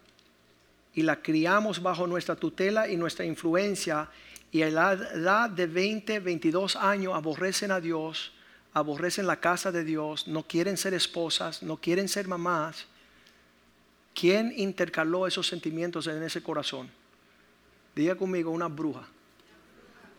[0.94, 4.10] y la criamos bajo nuestra tutela y nuestra influencia
[4.52, 8.34] y a la edad de 20, 22 años aborrecen a Dios,
[8.74, 12.86] aborrecen la casa de Dios, no quieren ser esposas, no quieren ser mamás.
[14.14, 16.90] ¿Quién intercaló esos sentimientos en ese corazón?
[17.96, 19.08] Diga conmigo, una bruja.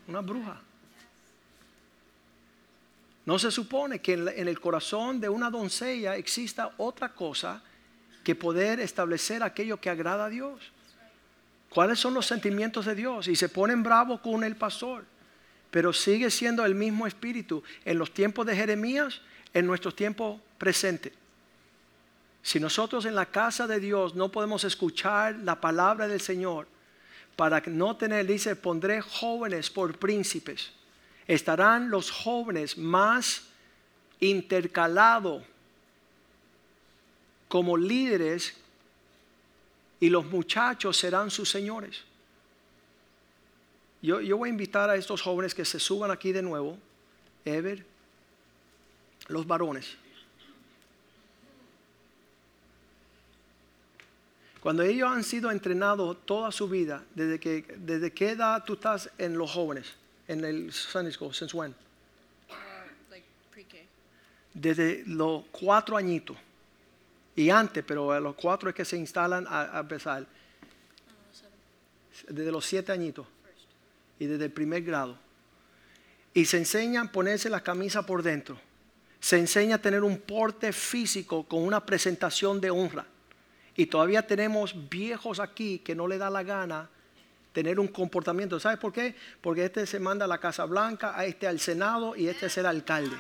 [0.09, 0.61] Una bruja.
[3.25, 7.63] No se supone que en el corazón de una doncella exista otra cosa
[8.25, 10.61] que poder establecer aquello que agrada a Dios.
[11.69, 13.29] ¿Cuáles son los sentimientos de Dios?
[13.29, 15.05] Y se ponen bravos con el pastor
[15.73, 19.23] pero sigue siendo el mismo espíritu en los tiempos de Jeremías,
[19.55, 21.15] en nuestros tiempos presentes.
[22.43, 26.69] Si nosotros en la casa de Dios no podemos escuchar la palabra del Señor,
[27.37, 30.73] para no tener, dice, pondré jóvenes por príncipes.
[31.27, 33.45] Estarán los jóvenes más
[34.21, 35.43] intercalados
[37.49, 38.57] como líderes
[40.01, 42.03] y los muchachos serán sus señores.
[44.01, 46.77] Yo, voy a invitar a estos jóvenes que se suban aquí de nuevo,
[47.45, 47.85] Ever,
[49.29, 49.97] los varones.
[54.61, 59.11] Cuando ellos han sido entrenados toda su vida, desde que desde qué edad tú estás
[59.19, 59.95] en los jóvenes?
[60.33, 61.35] En el Sunday School?
[61.35, 61.75] Since when?
[63.11, 63.79] like pre-K.
[64.55, 66.37] Desde los cuatro añitos.
[67.35, 70.27] Y antes, pero a los cuatro es que se instalan a, a empezar.
[72.29, 73.27] Desde los siete añitos.
[74.19, 75.17] Y desde el primer grado.
[76.35, 78.59] Y se enseña a ponerse la camisa por dentro.
[79.21, 83.07] Se enseña a tener un porte físico con una presentación de honra.
[83.77, 86.91] Y todavía tenemos viejos aquí que no le da la gana
[87.53, 88.59] tener un comportamiento.
[88.59, 89.15] ¿Sabes por qué?
[89.41, 92.59] Porque este se manda a la Casa Blanca, a este al Senado y este es
[92.59, 93.17] el alcalde.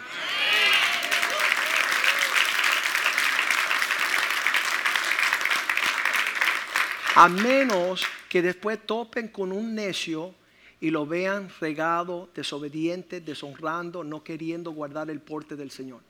[7.14, 10.34] A menos que después topen con un necio
[10.80, 16.00] y lo vean regado, desobediente, deshonrando, no queriendo guardar el porte del Señor.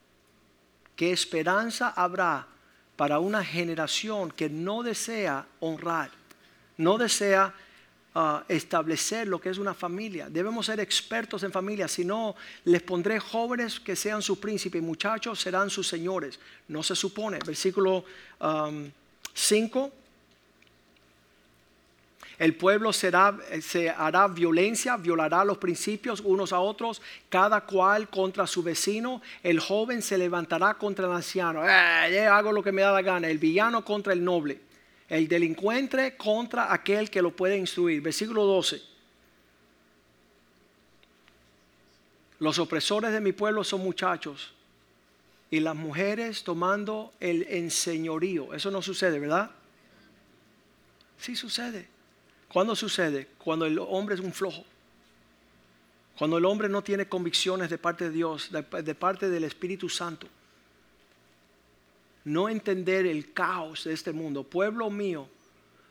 [0.95, 2.47] ¿Qué esperanza habrá
[2.97, 6.11] para una generación que no desea honrar,
[6.77, 7.53] no desea
[8.15, 10.29] ah, establecer lo que es una familia?
[10.29, 12.35] Debemos ser expertos en familia, si no,
[12.65, 16.39] les pondré jóvenes que sean sus príncipes y muchachos serán sus señores.
[16.69, 17.39] No se supone.
[17.45, 18.05] Versículo
[19.35, 19.93] 5.
[22.39, 28.49] El pueblo será, se hará violencia, violará los principios unos a otros, cada cual contra
[28.49, 29.23] su vecino.
[29.45, 31.63] El joven se levantará contra el anciano.
[31.65, 33.29] Eh, yo hago lo que me da la gana.
[33.29, 34.72] El villano contra el noble.
[35.13, 38.01] El delincuente contra aquel que lo puede instruir.
[38.01, 38.81] Versículo 12.
[42.39, 44.55] Los opresores de mi pueblo son muchachos
[45.51, 48.55] y las mujeres tomando el enseñorío.
[48.55, 49.51] Eso no sucede, ¿verdad?
[51.19, 51.87] Sí sucede.
[52.49, 53.29] ¿Cuándo sucede?
[53.37, 54.65] Cuando el hombre es un flojo.
[56.17, 59.91] Cuando el hombre no tiene convicciones de parte de Dios, de, de, parte del Espíritu
[59.91, 60.27] Santo.
[62.25, 64.45] No entender el caos de este mundo.
[64.45, 65.29] Pueblo mío,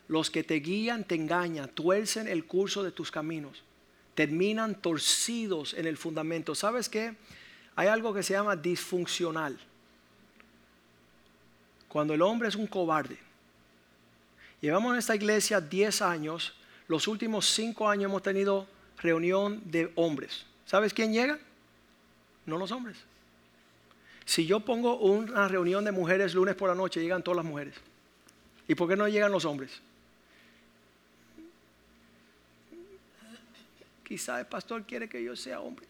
[0.08, 3.62] los que te guían te engañan, tuercen el curso de tus caminos,
[4.14, 6.54] terminan torcidos en el fundamento.
[6.54, 7.14] ¿Sabes qué?
[7.76, 9.58] Hay algo que se llama disfuncional.
[11.88, 13.18] Cuando el hombre es un cobarde
[14.62, 16.54] Llevamos en esta iglesia 10 años.
[16.86, 18.68] Los últimos 5 años hemos tenido
[18.98, 20.46] reunión de hombres.
[20.64, 21.38] ¿Sabes quién llega?
[22.46, 22.96] No los hombres.
[24.24, 27.74] Si yo pongo una reunión de mujeres lunes por la noche, llegan todas las mujeres.
[28.68, 29.80] ¿Y por qué no llegan los hombres?
[34.04, 35.86] Quizá el pastor quiere que yo sea hombre.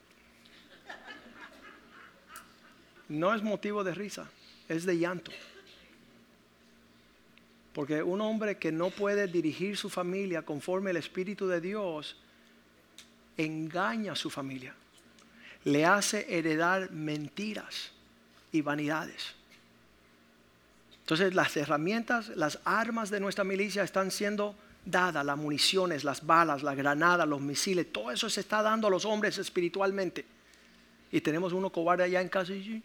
[3.09, 4.31] No es motivo de risa,
[4.69, 5.31] es de llanto.
[7.75, 12.17] Porque un hombre que no puede dirigir su familia conforme el Espíritu de Dios,
[13.37, 14.75] engaña a su familia.
[15.65, 17.93] Le hace heredar mentiras
[18.53, 19.35] y vanidades.
[21.01, 26.63] Entonces las herramientas, las armas de nuestra milicia están siendo dadas, las municiones, las balas,
[26.63, 30.25] las granadas, los misiles, todo eso se está dando a los hombres espiritualmente.
[31.11, 32.83] Y tenemos uno cobarde allá en casa y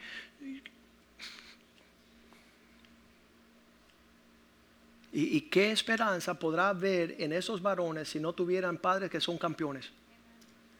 [5.19, 9.89] ¿Y, qué esperanza podrá haber en esos varones si no tuvieran padres que son campeones?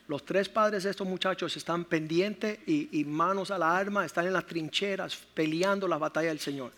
[0.08, 4.34] Los tres padres de estos muchachos están pendientes y, manos a la arma, están en
[4.34, 6.72] las trincheras peleando la batalla del Señor.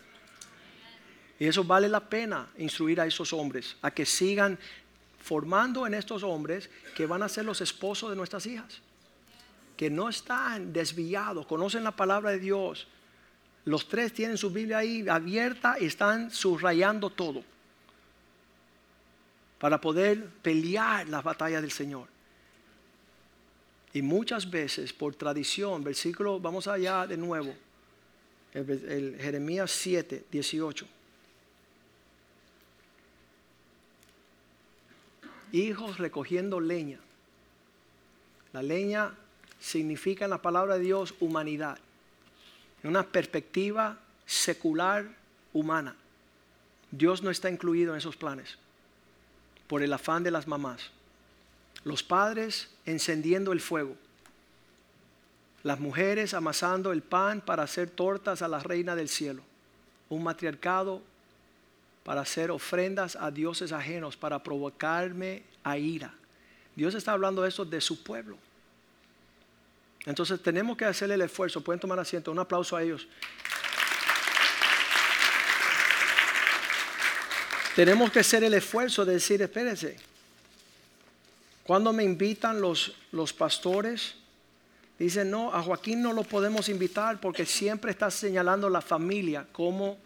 [1.38, 4.58] Y eso vale la pena instruir a esos hombres, a que sigan
[5.22, 8.80] formando en estos hombres que van a ser los esposos de nuestras hijas,
[9.76, 12.88] que no están desviados, conocen la palabra de Dios,
[13.64, 17.44] los tres tienen su Biblia ahí abierta y están subrayando todo
[19.58, 22.08] para poder pelear las batallas del Señor.
[23.92, 27.54] Y muchas veces, por tradición, versículo, vamos allá de nuevo,
[28.54, 30.86] el, Jeremías 7, 18.
[35.52, 37.00] Hijos recogiendo leña.
[38.52, 39.14] La leña
[39.58, 41.78] significa en la palabra de Dios humanidad
[42.82, 45.06] en una perspectiva secular
[45.52, 45.96] humana.
[46.90, 48.58] Dios no está incluido en esos planes
[49.68, 50.90] por el afán de las mamás.
[51.84, 53.96] Los padres encendiendo el fuego.
[55.62, 59.42] Las mujeres amasando el pan para hacer tortas a la reina del cielo.
[60.08, 61.02] Un matriarcado
[62.04, 66.14] para hacer ofrendas a dioses ajenos, para provocarme a ira.
[66.74, 68.38] Dios está hablando de eso de su pueblo.
[70.06, 71.60] Entonces tenemos que hacer el esfuerzo.
[71.60, 72.32] Pueden tomar asiento.
[72.32, 73.06] Un aplauso a ellos.
[77.76, 80.09] Tenemos que hacer el esfuerzo de decir, espérense.
[81.64, 84.14] Cuando me invitan los, los pastores,
[84.98, 89.98] dicen, no, a Joaquín no lo podemos invitar porque siempre está señalando la familia como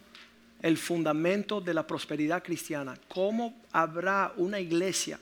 [0.62, 2.98] el fundamento de la prosperidad cristiana.
[3.09, 5.18] ¿Cómo habrá una iglesia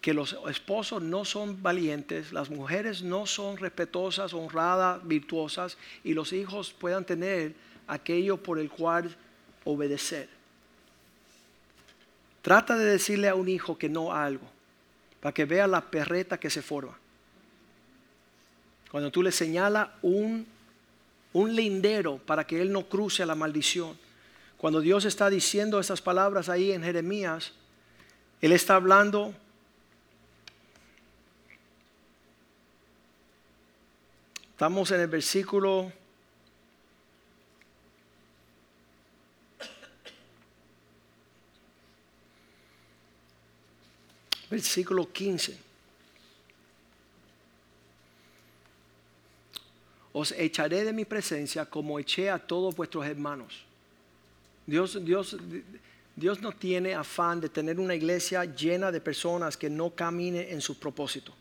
[0.00, 6.32] que los esposos no son valientes, las mujeres no son respetuosas, honradas, virtuosas y los
[6.32, 7.54] hijos puedan tener
[7.88, 9.14] aquello por el cual
[9.64, 10.28] obedecer.
[12.42, 14.46] Trata de decirle a un hijo que no algo,
[15.20, 16.96] para que vea la perreta que se forma.
[18.90, 20.46] Cuando tú le señalas un,
[21.32, 23.98] un lindero para que él no cruce la maldición.
[24.56, 27.52] Cuando Dios está diciendo esas palabras ahí en Jeremías,
[28.40, 29.34] Él está hablando
[34.58, 35.92] Estamos en el versículo
[44.50, 45.58] versículo 15.
[50.12, 53.64] Os echaré de mi presencia como eché a todos vuestros hermanos.
[54.66, 55.36] Dios, Dios,
[56.16, 60.60] Dios no tiene afán de tener una iglesia llena de personas que no caminen en
[60.60, 61.32] su propósito.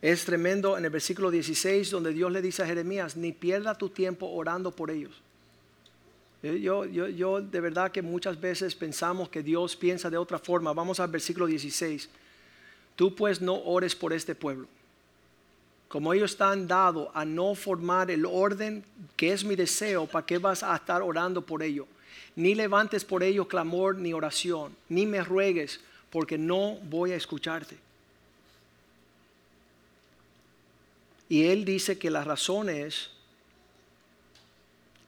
[0.00, 3.90] Es tremendo en el versículo 16 donde Dios le dice a Jeremías, ni pierda tu
[3.90, 5.20] tiempo orando por ellos.
[6.42, 10.72] Yo, yo, yo, de verdad que muchas veces pensamos que Dios piensa de otra forma.
[10.72, 12.08] Vamos al versículo 16.
[12.96, 14.66] Tú pues no ores por este pueblo.
[15.88, 18.84] Como ellos están dados a no formar el orden
[19.16, 21.86] que es mi deseo, ¿para qué vas a estar orando por ello?
[22.36, 25.80] Ni levantes por ello clamor ni oración, ni me ruegues,
[26.10, 27.76] porque no voy a escucharte.
[31.28, 33.10] Y él dice que la razón es,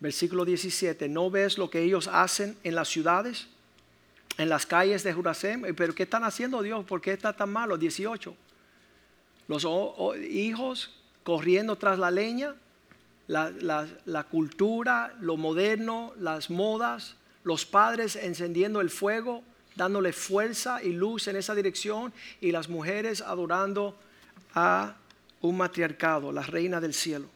[0.03, 3.47] versículo 17, ¿no ves lo que ellos hacen en las ciudades?
[4.37, 5.63] En las calles de Jurasem.
[5.77, 6.85] ¿Pero qué están haciendo Dios?
[6.85, 7.79] ¿Por qué está tan malo?
[7.79, 8.35] 18.
[9.47, 9.67] Los
[10.29, 10.91] hijos
[11.23, 12.57] corriendo tras la leña,
[13.29, 19.45] la, la cultura, lo moderno, las modas, los padres encendiendo el fuego,
[19.77, 23.97] dándole fuerza y luz en esa dirección, y las mujeres adorando
[24.55, 24.97] a
[25.41, 27.29] un matriarcado, la reina del cielo.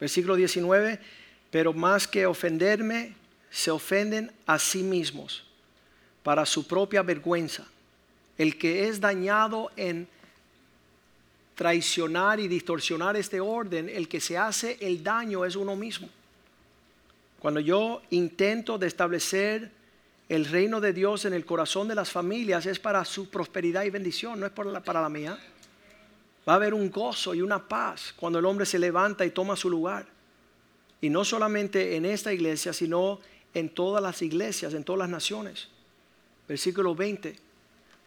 [0.00, 0.98] Versículo 19,
[1.50, 3.14] pero más que ofenderme,
[3.50, 5.44] se ofenden a sí mismos
[6.22, 7.66] para su propia vergüenza.
[8.38, 10.08] El que es dañado en
[11.54, 16.08] traicionar y distorsionar este orden, el que se hace el daño es uno mismo.
[17.38, 19.70] Cuando yo intento de establecer
[20.28, 23.90] el reino de Dios en el corazón de las familias, es para su prosperidad y
[23.90, 25.38] bendición, no es para la mía.
[26.48, 29.56] Va a haber un gozo y una paz cuando el hombre se levanta y toma
[29.56, 30.06] su lugar.
[31.00, 33.20] Y no solamente en esta iglesia, sino
[33.54, 35.68] en todas las iglesias, en todas las naciones.
[36.48, 37.36] Versículo 20.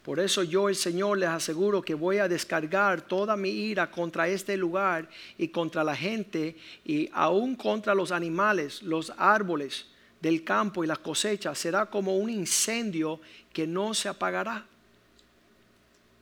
[0.04, 4.28] Por eso yo el Señor les aseguro que voy a descargar toda mi ira contra
[4.28, 5.08] este lugar
[5.38, 9.86] y contra la gente y aún contra los animales, los árboles
[10.20, 11.58] del campo y las cosechas.
[11.58, 13.18] Será como un incendio
[13.50, 14.66] que no se apagará.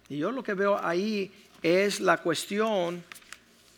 [0.09, 1.33] Y yo lo que veo ahí
[1.63, 3.05] es la cuestión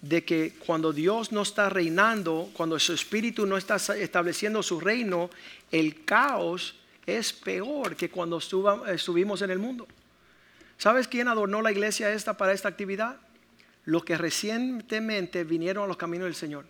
[0.01, 5.31] de que cuando Dios no está reinando, cuando su espíritu no está estableciendo su reino,
[5.71, 6.75] el caos
[7.07, 9.87] es peor que cuando estuvimos en el mundo.
[10.77, 13.17] ¿Sabes quién adornó la iglesia esta para esta actividad?
[13.85, 16.67] Los que recientemente vinieron a los caminos del Señor.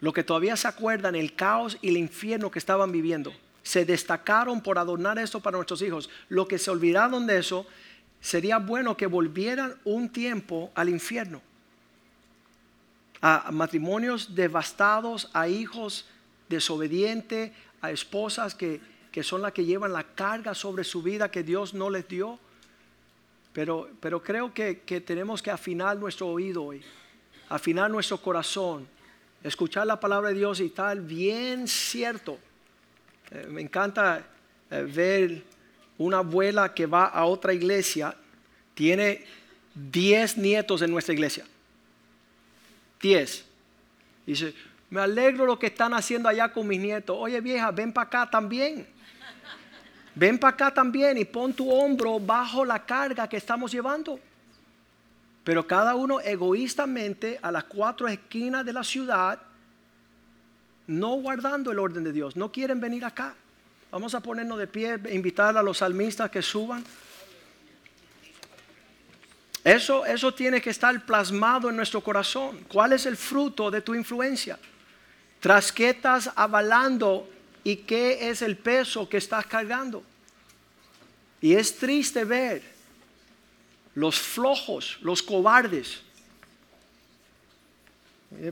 [0.00, 3.34] Los que todavía se acuerdan el caos y el infierno que estaban viviendo.
[3.62, 6.08] Se destacaron por adornar esto para nuestros hijos.
[6.30, 7.66] Los que se olvidaron de eso
[8.20, 11.40] sería bueno que volvieran un tiempo al infierno,
[13.20, 16.06] a matrimonios devastados, a hijos
[16.48, 18.80] desobedientes, a esposas que,
[19.22, 22.38] son las que llevan la carga sobre su vida que Dios no les dio.
[23.52, 26.82] Pero, pero creo que, tenemos que afinar nuestro oído hoy,
[27.48, 28.86] afinar nuestro corazón,
[29.42, 32.38] escuchar la palabra de Dios y estar bien cierto.
[33.30, 34.24] Eh, me encanta
[34.70, 35.42] eh, ver
[36.00, 38.16] una abuela que va a otra iglesia,
[38.72, 39.22] tiene
[39.74, 41.44] 10 nietos en nuestra iglesia.
[43.02, 43.44] 10.
[44.24, 44.54] Dice,
[44.88, 47.14] me alegro lo que están haciendo allá con mis nietos.
[47.20, 48.86] Oye vieja, ven para acá también.
[50.14, 54.18] Ven para acá también y pon tu hombro bajo la carga que estamos llevando.
[55.44, 59.38] Pero cada uno egoístamente a las cuatro esquinas de la ciudad,
[60.86, 63.34] no guardando el orden de Dios, no quieren venir acá.
[63.90, 66.84] Vamos a ponernos de pie, invitar a los salmistas que suban.
[69.64, 72.64] Eso, eso tiene que estar plasmado en nuestro corazón.
[72.68, 74.58] ¿Cuál es el fruto de tu influencia?
[75.40, 77.28] ¿Tras qué estás avalando
[77.64, 80.04] y qué es el peso que estás cargando?
[81.40, 82.62] Y es triste ver
[83.94, 86.00] los flojos, los cobardes.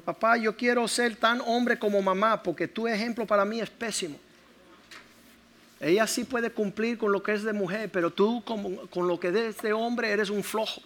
[0.04, 4.18] papá, yo quiero ser tan hombre como mamá porque tu ejemplo para mí es pésimo.
[5.80, 9.20] Ella sí puede cumplir con lo que es de mujer, pero tú como- con lo
[9.20, 10.82] que es de hombre eres un flojo.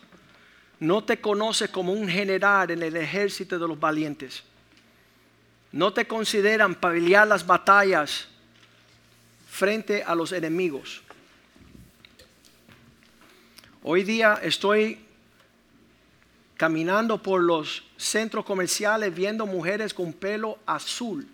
[0.80, 4.42] No te conoces como un general en el ejército de los valientes.
[5.70, 8.28] No te consideran para las batallas
[9.48, 11.02] frente a los enemigos.
[13.82, 14.98] Hoy día estoy
[16.56, 21.26] caminando por los centros comerciales viendo mujeres con pelo azul.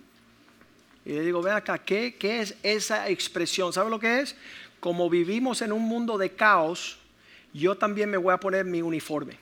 [1.09, 3.73] Y le digo, ven acá, ¿qué, qué es esa expresión?
[3.73, 4.37] ¿Sabe lo que es?
[4.79, 6.99] Como vivimos en un mundo de caos,
[7.55, 9.39] yo también me voy a poner mi uniforme.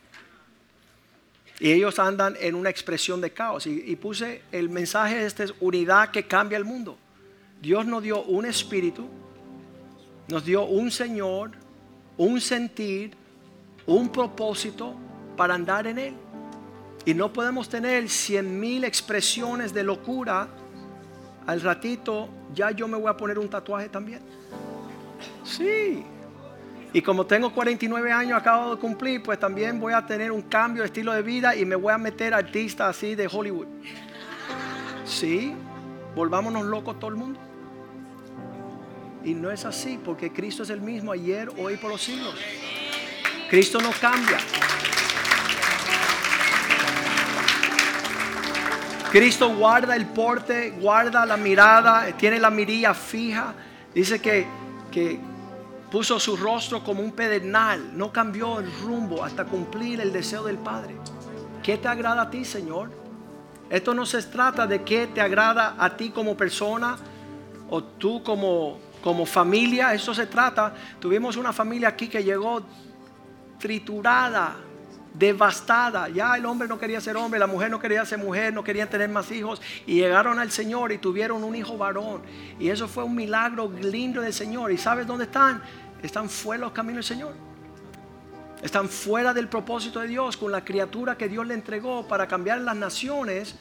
[1.59, 3.67] Y ellos andan en una expresión de caos.
[3.67, 6.97] Y, y puse el mensaje este es unidad que cambia el mundo.
[7.61, 9.09] Dios nos dio un espíritu,
[10.29, 11.51] nos dio un Señor,
[12.17, 13.11] un sentir,
[13.87, 14.95] un propósito
[15.37, 16.15] para andar en Él.
[17.05, 20.49] Y no podemos tener cien mil expresiones de locura.
[21.47, 24.21] Al ratito ya yo me voy a poner un tatuaje también.
[25.45, 26.05] Sí.
[26.93, 30.83] Y como tengo 49 años, acabo de cumplir, pues también voy a tener un cambio
[30.83, 33.67] de estilo de vida y me voy a meter artista así de Hollywood.
[35.05, 35.55] Sí,
[36.15, 37.39] volvámonos locos todo el mundo.
[39.25, 42.35] Y no es así, porque Cristo es el mismo ayer, hoy y por los siglos.
[43.51, 44.39] Cristo no cambia.
[49.17, 53.55] Cristo guarda el porte, guarda la mirada, tiene la mirilla fija.
[53.95, 54.47] Dice que,
[54.93, 55.19] que
[55.91, 60.59] puso su rostro como un pedernal, no cambió el rumbo hasta cumplir el deseo del
[60.59, 60.97] Padre.
[61.63, 62.91] ¿Qué te agrada a ti, Señor?
[63.71, 66.99] Esto no se trata de qué te agrada a ti como persona
[67.71, 69.95] o tú como, como familia.
[69.95, 72.61] Esto se trata, tuvimos una familia aquí que llegó
[73.59, 74.57] triturada,
[75.19, 76.09] devastada.
[76.09, 78.89] Ya el hombre no quería ser hombre, la mujer no quería ser mujer, no querían
[78.89, 79.61] tener más hijos.
[79.87, 82.23] Y llegaron al Señor y tuvieron un hijo varón.
[82.59, 84.73] Y eso fue un milagro lindo del Señor.
[84.73, 85.63] ¿Y sabes dónde están?
[86.03, 87.35] Están fuera los caminos del Señor.
[88.63, 92.61] Están fuera del propósito de Dios con la criatura que Dios le entregó para cambiar
[92.61, 93.57] las naciones.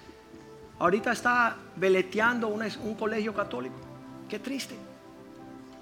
[0.79, 3.75] Ahorita está veleteando una- un colegio católico.
[4.29, 4.75] Qué triste.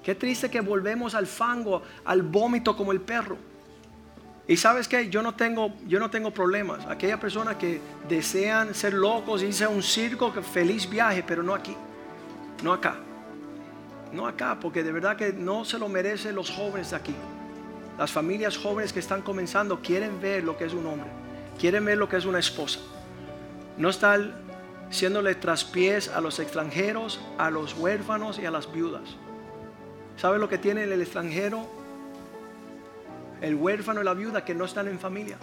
[0.02, 3.38] Qué triste que volvemos al fango, al vómito como el perro.
[4.46, 6.84] Y sabes que yo no tengo, yo no tengo problemas.
[6.86, 11.54] Aquellas personas que desean ser locos, irse a un circo, que feliz viaje, pero no
[11.54, 11.74] aquí,
[12.62, 12.96] no acá,
[14.12, 17.14] no acá, porque de verdad que no se lo merecen los jóvenes de aquí.
[17.98, 21.08] Las familias jóvenes que están comenzando quieren ver lo que es un hombre,
[21.58, 22.80] quieren ver lo que es una esposa.
[23.78, 24.20] No estar
[24.90, 29.16] siéndole traspiés a los extranjeros, a los huérfanos y a las viudas.
[30.16, 31.66] ¿Sabe lo que tiene el extranjero?
[33.44, 35.36] El huérfano y la viuda que no están en familia.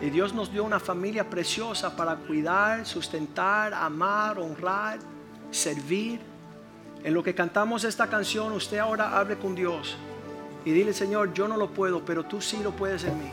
[0.00, 4.98] Y Dios nos dio una familia preciosa para cuidar, sustentar, amar, honrar,
[5.50, 6.20] servir.
[7.04, 9.96] En lo que cantamos esta canción, usted ahora hable con Dios
[10.64, 13.30] y dile, Señor, yo no lo puedo, pero tú sí lo puedes en mí.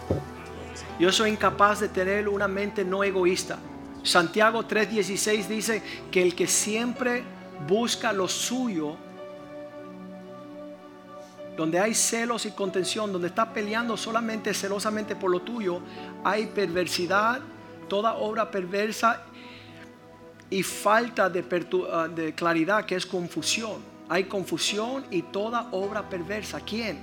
[0.99, 3.57] Yo soy incapaz de tener una mente no egoísta.
[4.03, 7.23] Santiago 3:16 dice que el que siempre
[7.67, 8.97] busca lo suyo,
[11.55, 15.81] donde hay celos y contención, donde está peleando solamente celosamente por lo tuyo,
[16.23, 17.41] hay perversidad,
[17.87, 19.23] toda obra perversa
[20.49, 21.43] y falta de,
[21.91, 23.81] ah, de claridad que es confusión.
[24.09, 26.59] Hay confusión y toda obra perversa.
[26.59, 26.99] ¿Quién?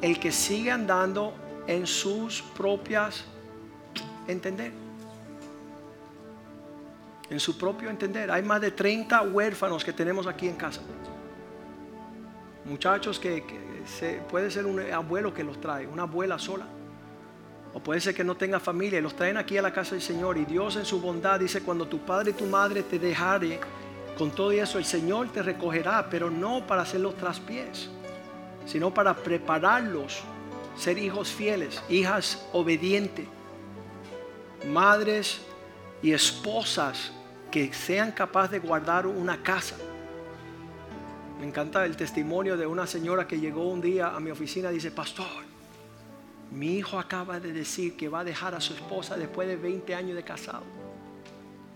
[0.00, 1.34] El que sigue andando
[1.66, 3.24] en sus propias
[4.26, 4.72] entender.
[7.28, 8.30] En su propio entender.
[8.30, 10.80] Hay más de 30 huérfanos que tenemos aquí en casa.
[12.68, 13.42] Muchachos que,
[13.86, 16.66] se- puede ser un abuelo que los trae, una abuela sola.
[17.74, 20.02] O puede ser que no tenga familia y los traen aquí a la casa del
[20.02, 20.36] Señor.
[20.38, 23.60] Y Dios en su bondad dice, cuando tu padre y tu madre te dejare,
[24.16, 27.88] con todo eso el Señor te recogerá, pero no para hacer los traspiés,
[28.66, 30.22] sino para prepararlos,
[30.76, 33.26] ser hijos fieles, hijas obedientes,
[34.66, 35.40] madres
[36.02, 37.12] y esposas
[37.50, 39.76] que sean capaces de guardar una casa.
[41.38, 44.74] Me encanta el testimonio de una señora que llegó un día a mi oficina y
[44.74, 45.44] dice, pastor,
[46.50, 49.94] mi hijo acaba de decir que va a dejar a su esposa después de 20
[49.94, 50.64] años de casado.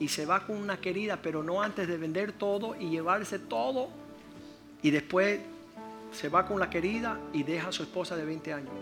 [0.01, 3.89] Y se va con una querida, pero no antes de vender todo y llevarse todo.
[4.83, 5.39] Y después
[6.11, 8.73] se va con la querida y deja a su esposa de 20 años,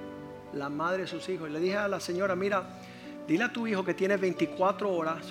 [0.55, 1.51] la madre de sus hijos.
[1.51, 2.65] Y le dije a la señora, mira,
[3.29, 5.27] dile a tu hijo que tiene 24 horas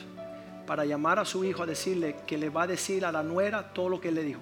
[0.67, 3.73] para llamar a su hijo a decirle que le va a decir a la nuera
[3.73, 4.41] todo lo que él le dijo.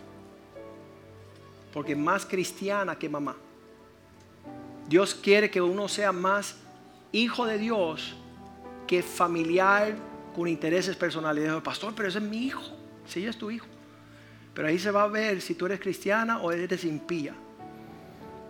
[1.73, 3.35] Porque más cristiana que mamá.
[4.87, 6.55] Dios quiere que uno sea más
[7.11, 8.15] hijo de Dios
[8.87, 9.95] que familiar
[10.35, 11.43] con intereses personales.
[11.43, 12.63] Dijo, pastor, pero ese es mi hijo.
[13.05, 13.65] Sí, es tu hijo.
[14.53, 17.35] Pero ahí se va a ver si tú eres cristiana o eres impía.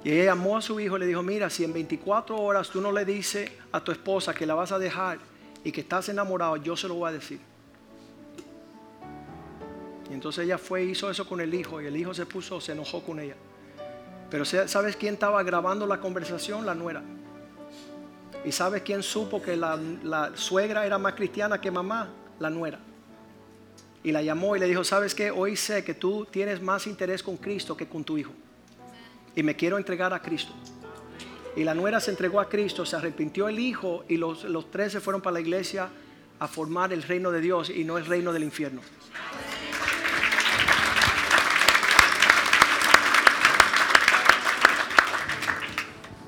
[0.03, 2.79] Y ella llamó a su hijo y le dijo, mira, si en 24 horas tú
[2.79, 5.17] no le dices a tu esposa que la vas a dejar
[5.63, 7.39] y que estás enamorado, yo se lo voy a decir.
[10.09, 12.71] Y entonces ella fue hizo eso con el hijo y el hijo se puso, se
[12.71, 13.35] enojó con ella.
[14.29, 16.65] Pero ¿sabes quién estaba grabando la conversación?
[16.65, 17.01] La nuera.
[18.45, 22.09] ¿Y sabes quién supo que la, la suegra era más cristiana que mamá?
[22.39, 22.79] La nuera.
[24.03, 25.31] Y la llamó y le dijo, ¿sabes qué?
[25.31, 28.31] Hoy sé que tú tienes más interés con Cristo que con tu hijo.
[29.35, 30.53] Y me quiero entregar a Cristo.
[31.55, 34.91] Y la nuera se entregó a Cristo, se arrepintió el hijo y los, los tres
[34.91, 35.89] se fueron para la iglesia
[36.39, 38.81] a formar el reino de Dios y no el reino del infierno.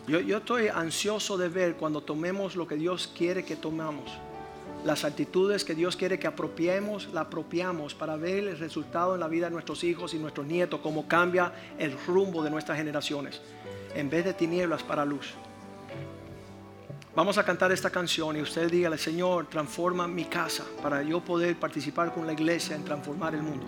[0.09, 4.09] Yo, estoy ansioso de ver cuando tomemos lo que Dios quiere que tomamos.
[4.83, 9.27] Las actitudes que Dios quiere que apropiemos, la apropiamos para ver el resultado en la
[9.27, 13.39] vida de nuestros hijos y nuestros nietos, cómo cambia el rumbo de nuestras generaciones.
[13.93, 15.35] En vez de tinieblas para luz.
[17.15, 21.55] Vamos a cantar esta canción y usted dígale, Señor, transforma mi casa para yo poder
[21.59, 23.67] participar con la iglesia en transformar el mundo.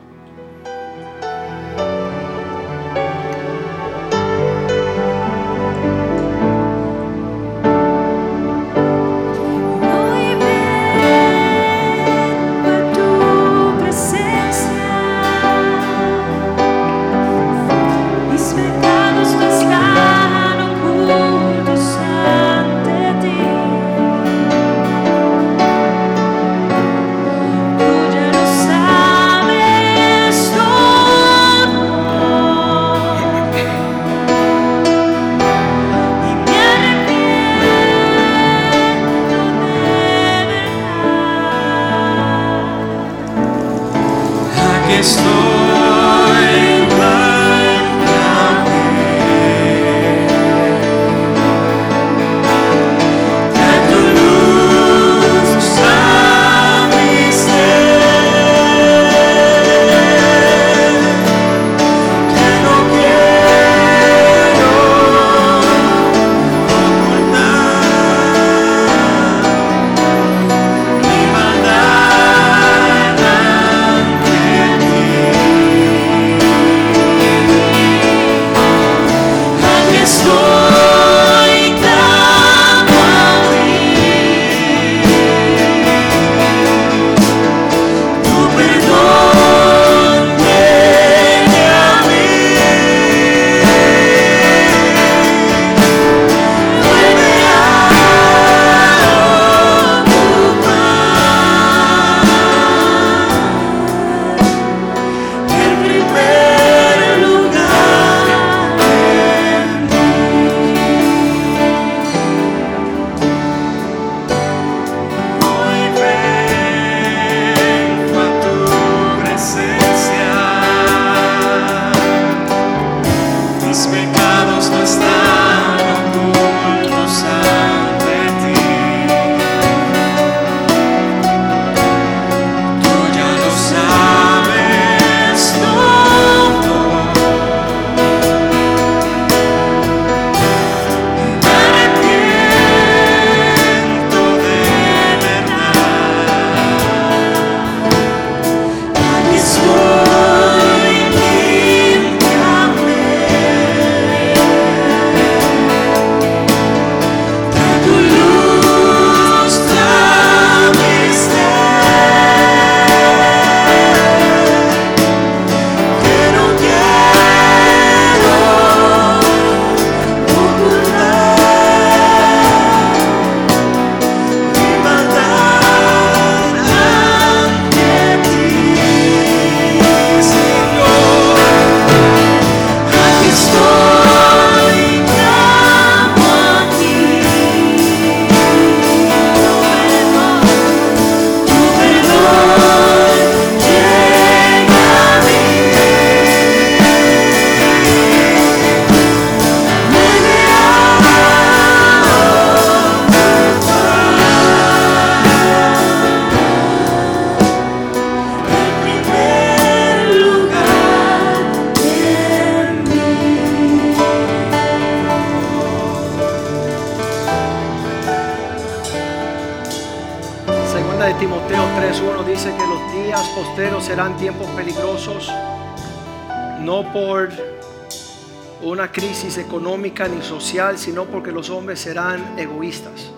[230.31, 233.11] Social, sino porque los hombres serán egoístas.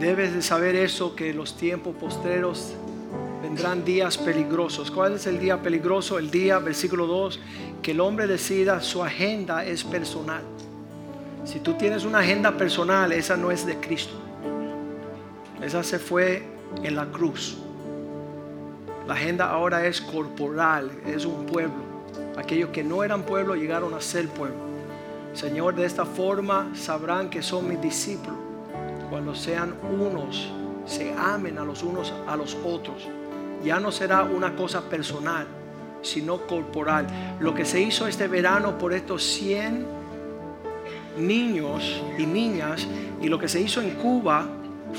[0.00, 2.74] Debes de saber eso, que los tiempos postreros
[3.40, 4.90] vendrán días peligrosos.
[4.90, 6.18] ¿Cuál es el día peligroso?
[6.18, 7.38] El día, versículo 2,
[7.80, 10.42] que el hombre decida su agenda es personal.
[11.44, 14.14] Si tú tienes una agenda personal, esa no es de Cristo.
[15.62, 16.42] Esa se fue
[16.82, 17.56] en la cruz.
[19.06, 21.92] La agenda ahora es corporal, es un pueblo.
[22.36, 24.71] Aquellos que no eran pueblo llegaron a ser pueblo.
[25.32, 28.36] Señor, de esta forma sabrán que son mis discípulos
[29.12, 30.50] cuando sean unos,
[30.86, 33.08] se amen a los unos a los otros.
[33.62, 35.46] Ya no será una cosa personal,
[36.00, 37.06] sino corporal.
[37.38, 39.86] Lo que se hizo este verano por estos 100
[41.18, 42.86] niños y niñas
[43.20, 44.46] y lo que se hizo en Cuba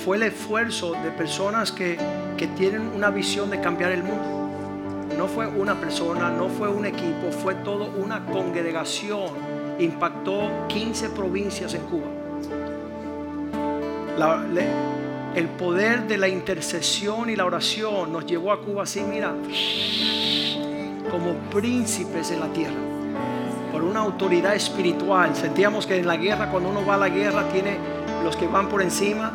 [0.06, 1.98] fue el esfuerzo de personas que,
[2.38, 4.44] que tienen una visión de cambiar el mundo.
[5.18, 9.53] No fue una persona, no fue un equipo, fue todo una congregación.
[9.80, 12.08] Impactó 15 provincias en Cuba.
[15.36, 19.34] El poder de la intercesión y la oración nos llevó a Cuba así, mira,
[21.10, 22.80] como príncipes en la tierra,
[23.72, 25.36] por una autoridad espiritual.
[25.36, 27.78] Sentíamos que en la guerra, cuando uno va a la guerra, tiene
[28.24, 29.34] los que van por encima.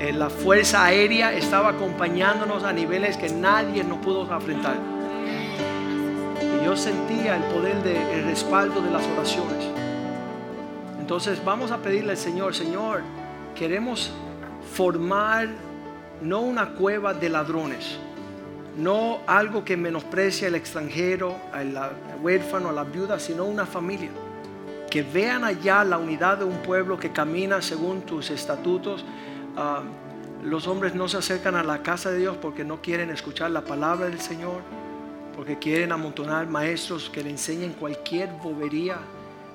[0.00, 4.93] eh, la fuerza aérea estaba acompañándonos a niveles que nadie nos pudo afrontar.
[6.64, 9.64] Yo sentía el poder del respaldo de las oraciones.
[10.98, 13.02] Entonces vamos a pedirle al Señor, Señor,
[13.54, 14.10] queremos
[14.72, 15.48] formar
[16.22, 17.98] no una cueva de ladrones,
[18.78, 21.76] no algo que menosprecia al extranjero, al
[22.22, 24.10] huérfano, a la viuda, sino una familia.
[24.90, 29.04] Que vean allá la unidad de un pueblo que camina según tus estatutos.
[29.56, 29.82] Ah,
[30.42, 33.62] los hombres no se acercan a la casa de Dios porque no quieren escuchar la
[33.62, 34.62] palabra del Señor,
[35.34, 38.98] porque quieren amontonar maestros que le enseñen cualquier bobería.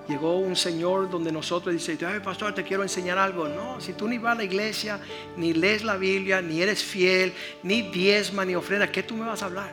[0.07, 3.47] Llegó un señor donde nosotros dice, ay pastor, te quiero enseñar algo.
[3.47, 4.99] No, si tú ni vas a la iglesia,
[5.37, 9.43] ni lees la Biblia, ni eres fiel, ni diezma, ni ofrenda, ¿qué tú me vas
[9.43, 9.71] a hablar?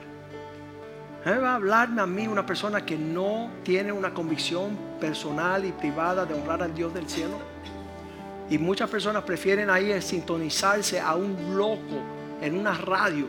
[1.24, 1.38] ¿Eh?
[1.38, 6.24] va a hablarme a mí una persona que no tiene una convicción personal y privada
[6.24, 7.38] de honrar al Dios del cielo?
[8.48, 12.00] Y muchas personas prefieren ahí sintonizarse a un loco
[12.40, 13.26] en una radio.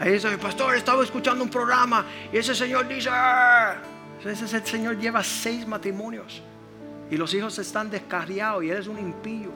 [0.00, 3.76] Ahí dice, pastor, estaba escuchando un programa y ese señor dice, "Ah".
[4.20, 6.42] ese ese señor lleva seis matrimonios
[7.10, 9.50] y los hijos están descarriados y eres un impío.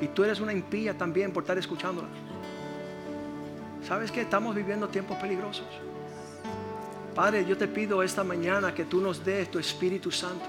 [0.00, 2.08] Y tú eres una impía también por estar escuchándola.
[3.86, 5.66] ¿Sabes que estamos viviendo tiempos peligrosos?
[7.14, 10.44] Padre, yo te pido esta mañana que tú nos des tu Espíritu Santo,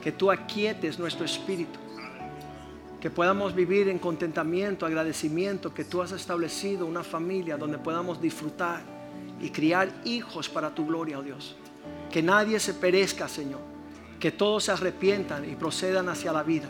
[0.00, 1.78] que tú aquietes nuestro espíritu,
[3.02, 8.80] que podamos vivir en contentamiento, agradecimiento, que tú has establecido una familia donde podamos disfrutar
[9.40, 11.56] y criar hijos para tu gloria, oh Dios.
[12.12, 13.58] Que nadie se perezca, Señor,
[14.20, 16.68] que todos se arrepientan y procedan hacia la vida.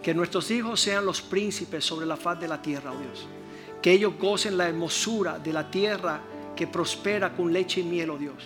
[0.00, 3.26] Que nuestros hijos sean los príncipes sobre la faz de la tierra, oh Dios.
[3.82, 6.20] Que ellos gocen la hermosura de la tierra
[6.54, 8.44] que prospera con leche y miel, oh Dios.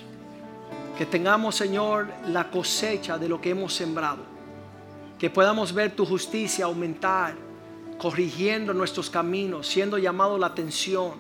[0.97, 4.32] Que tengamos, Señor, la cosecha de lo que hemos sembrado.
[5.23, 7.37] Que podamos ver tu justicia aumentar,
[7.97, 11.13] corrigiendo nuestros caminos, siendo llamado la atención,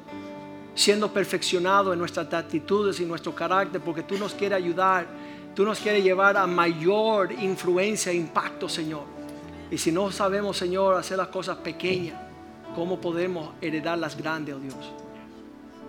[0.74, 5.06] siendo perfeccionado en nuestras actitudes y nuestro carácter, porque tú nos quieres ayudar,
[5.54, 9.04] tú nos quieres llevar a mayor influencia e impacto, Señor.
[9.70, 12.20] Y si no sabemos, Señor, hacer las cosas pequeñas,
[12.74, 14.92] ¿cómo podemos heredar las grandes, oh Dios?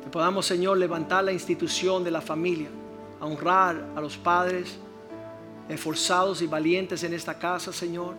[0.04, 2.70] Que podamos, Señor, levantar la institución de la familia,
[3.20, 4.78] honrar a los padres
[5.70, 8.16] esforzados y valientes en esta casa, Señor.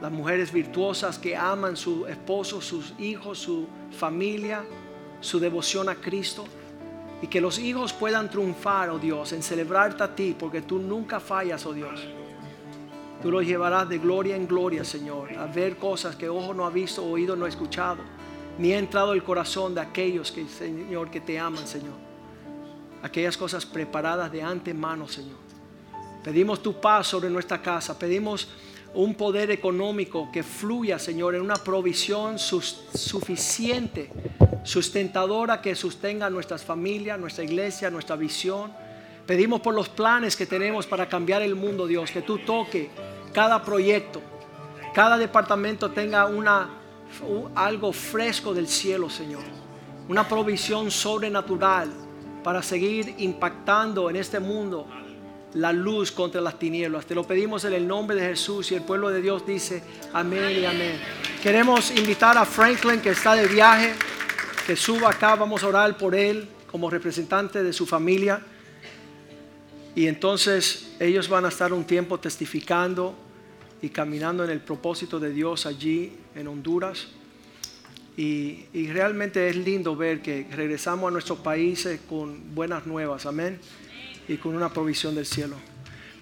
[0.00, 4.64] Las mujeres virtuosas que aman su esposo, sus hijos, su familia,
[5.20, 6.44] su devoción a Cristo.
[7.22, 11.18] Y que los hijos puedan triunfar, oh Dios, en celebrarte a ti, porque tú nunca
[11.18, 12.06] fallas, oh Dios.
[13.22, 16.70] Tú los llevarás de gloria en gloria, Señor, a ver cosas que ojo no ha
[16.70, 18.02] visto, oído no ha escuchado,
[18.58, 21.94] ni ha entrado el corazón de aquellos que, Señor, que te aman, Señor.
[23.02, 25.38] Aquellas cosas preparadas de antemano, Señor.
[26.26, 28.48] Pedimos tu paz sobre nuestra casa, pedimos
[28.94, 34.10] un poder económico que fluya, Señor, en una provisión suficiente,
[34.64, 38.72] sustentadora que sostenga nuestras familias, nuestra iglesia, nuestra visión.
[39.24, 42.90] Pedimos por los planes que tenemos para cambiar el mundo, Dios, que tú toque
[43.32, 44.20] cada proyecto,
[44.92, 46.70] cada departamento tenga una,
[47.54, 49.44] algo fresco del cielo, Señor.
[50.08, 51.88] Una provisión sobrenatural
[52.42, 54.88] para seguir impactando en este mundo
[55.54, 57.06] la luz contra las tinieblas.
[57.06, 59.82] Te lo pedimos en el nombre de Jesús y el pueblo de Dios dice
[60.12, 61.00] amén y amén.
[61.42, 63.94] Queremos invitar a Franklin que está de viaje,
[64.66, 66.48] que suba acá, vamos a orar por él.
[66.70, 68.42] como representante de su familia.
[69.94, 73.14] Y entonces ellos van a estar un tiempo testificando
[73.80, 77.08] y caminando en el propósito de Dios allí en Honduras.
[78.18, 83.58] Y, y realmente es lindo ver que regresamos a nuestros países con buenas nuevas, amén,
[84.28, 85.56] y con una provisión del cielo.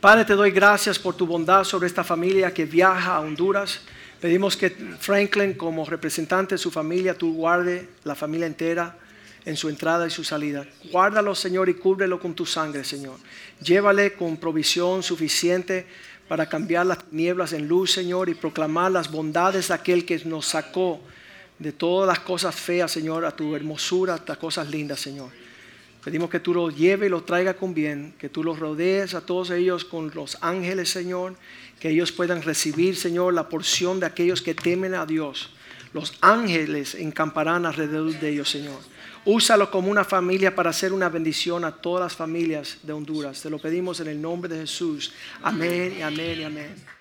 [0.00, 3.80] Padre, te doy gracias por tu bondad sobre esta familia que viaja a Honduras.
[4.20, 8.98] Pedimos que Franklin, como representante de su familia, tú guarde la familia entera
[9.44, 10.66] en su entrada y su salida.
[10.90, 13.16] Guárdalo, Señor, y cúbrelo con tu sangre, Señor.
[13.62, 15.86] Llévale con provisión suficiente
[16.28, 20.46] para cambiar las nieblas en luz, Señor, y proclamar las bondades de aquel que nos
[20.46, 21.00] sacó
[21.58, 25.30] de todas las cosas feas, Señor, a tu hermosura, a las cosas lindas, Señor.
[26.04, 29.22] Pedimos que tú lo lleve y lo traiga con bien, que tú los rodees a
[29.22, 31.34] todos ellos con los ángeles, Señor,
[31.80, 35.54] que ellos puedan recibir, Señor, la porción de aquellos que temen a Dios.
[35.94, 38.80] Los ángeles encamparán alrededor de ellos, Señor.
[39.24, 43.40] Úsalo como una familia para hacer una bendición a todas las familias de Honduras.
[43.40, 45.14] Te lo pedimos en el nombre de Jesús.
[45.42, 46.93] Amén y amén y amén.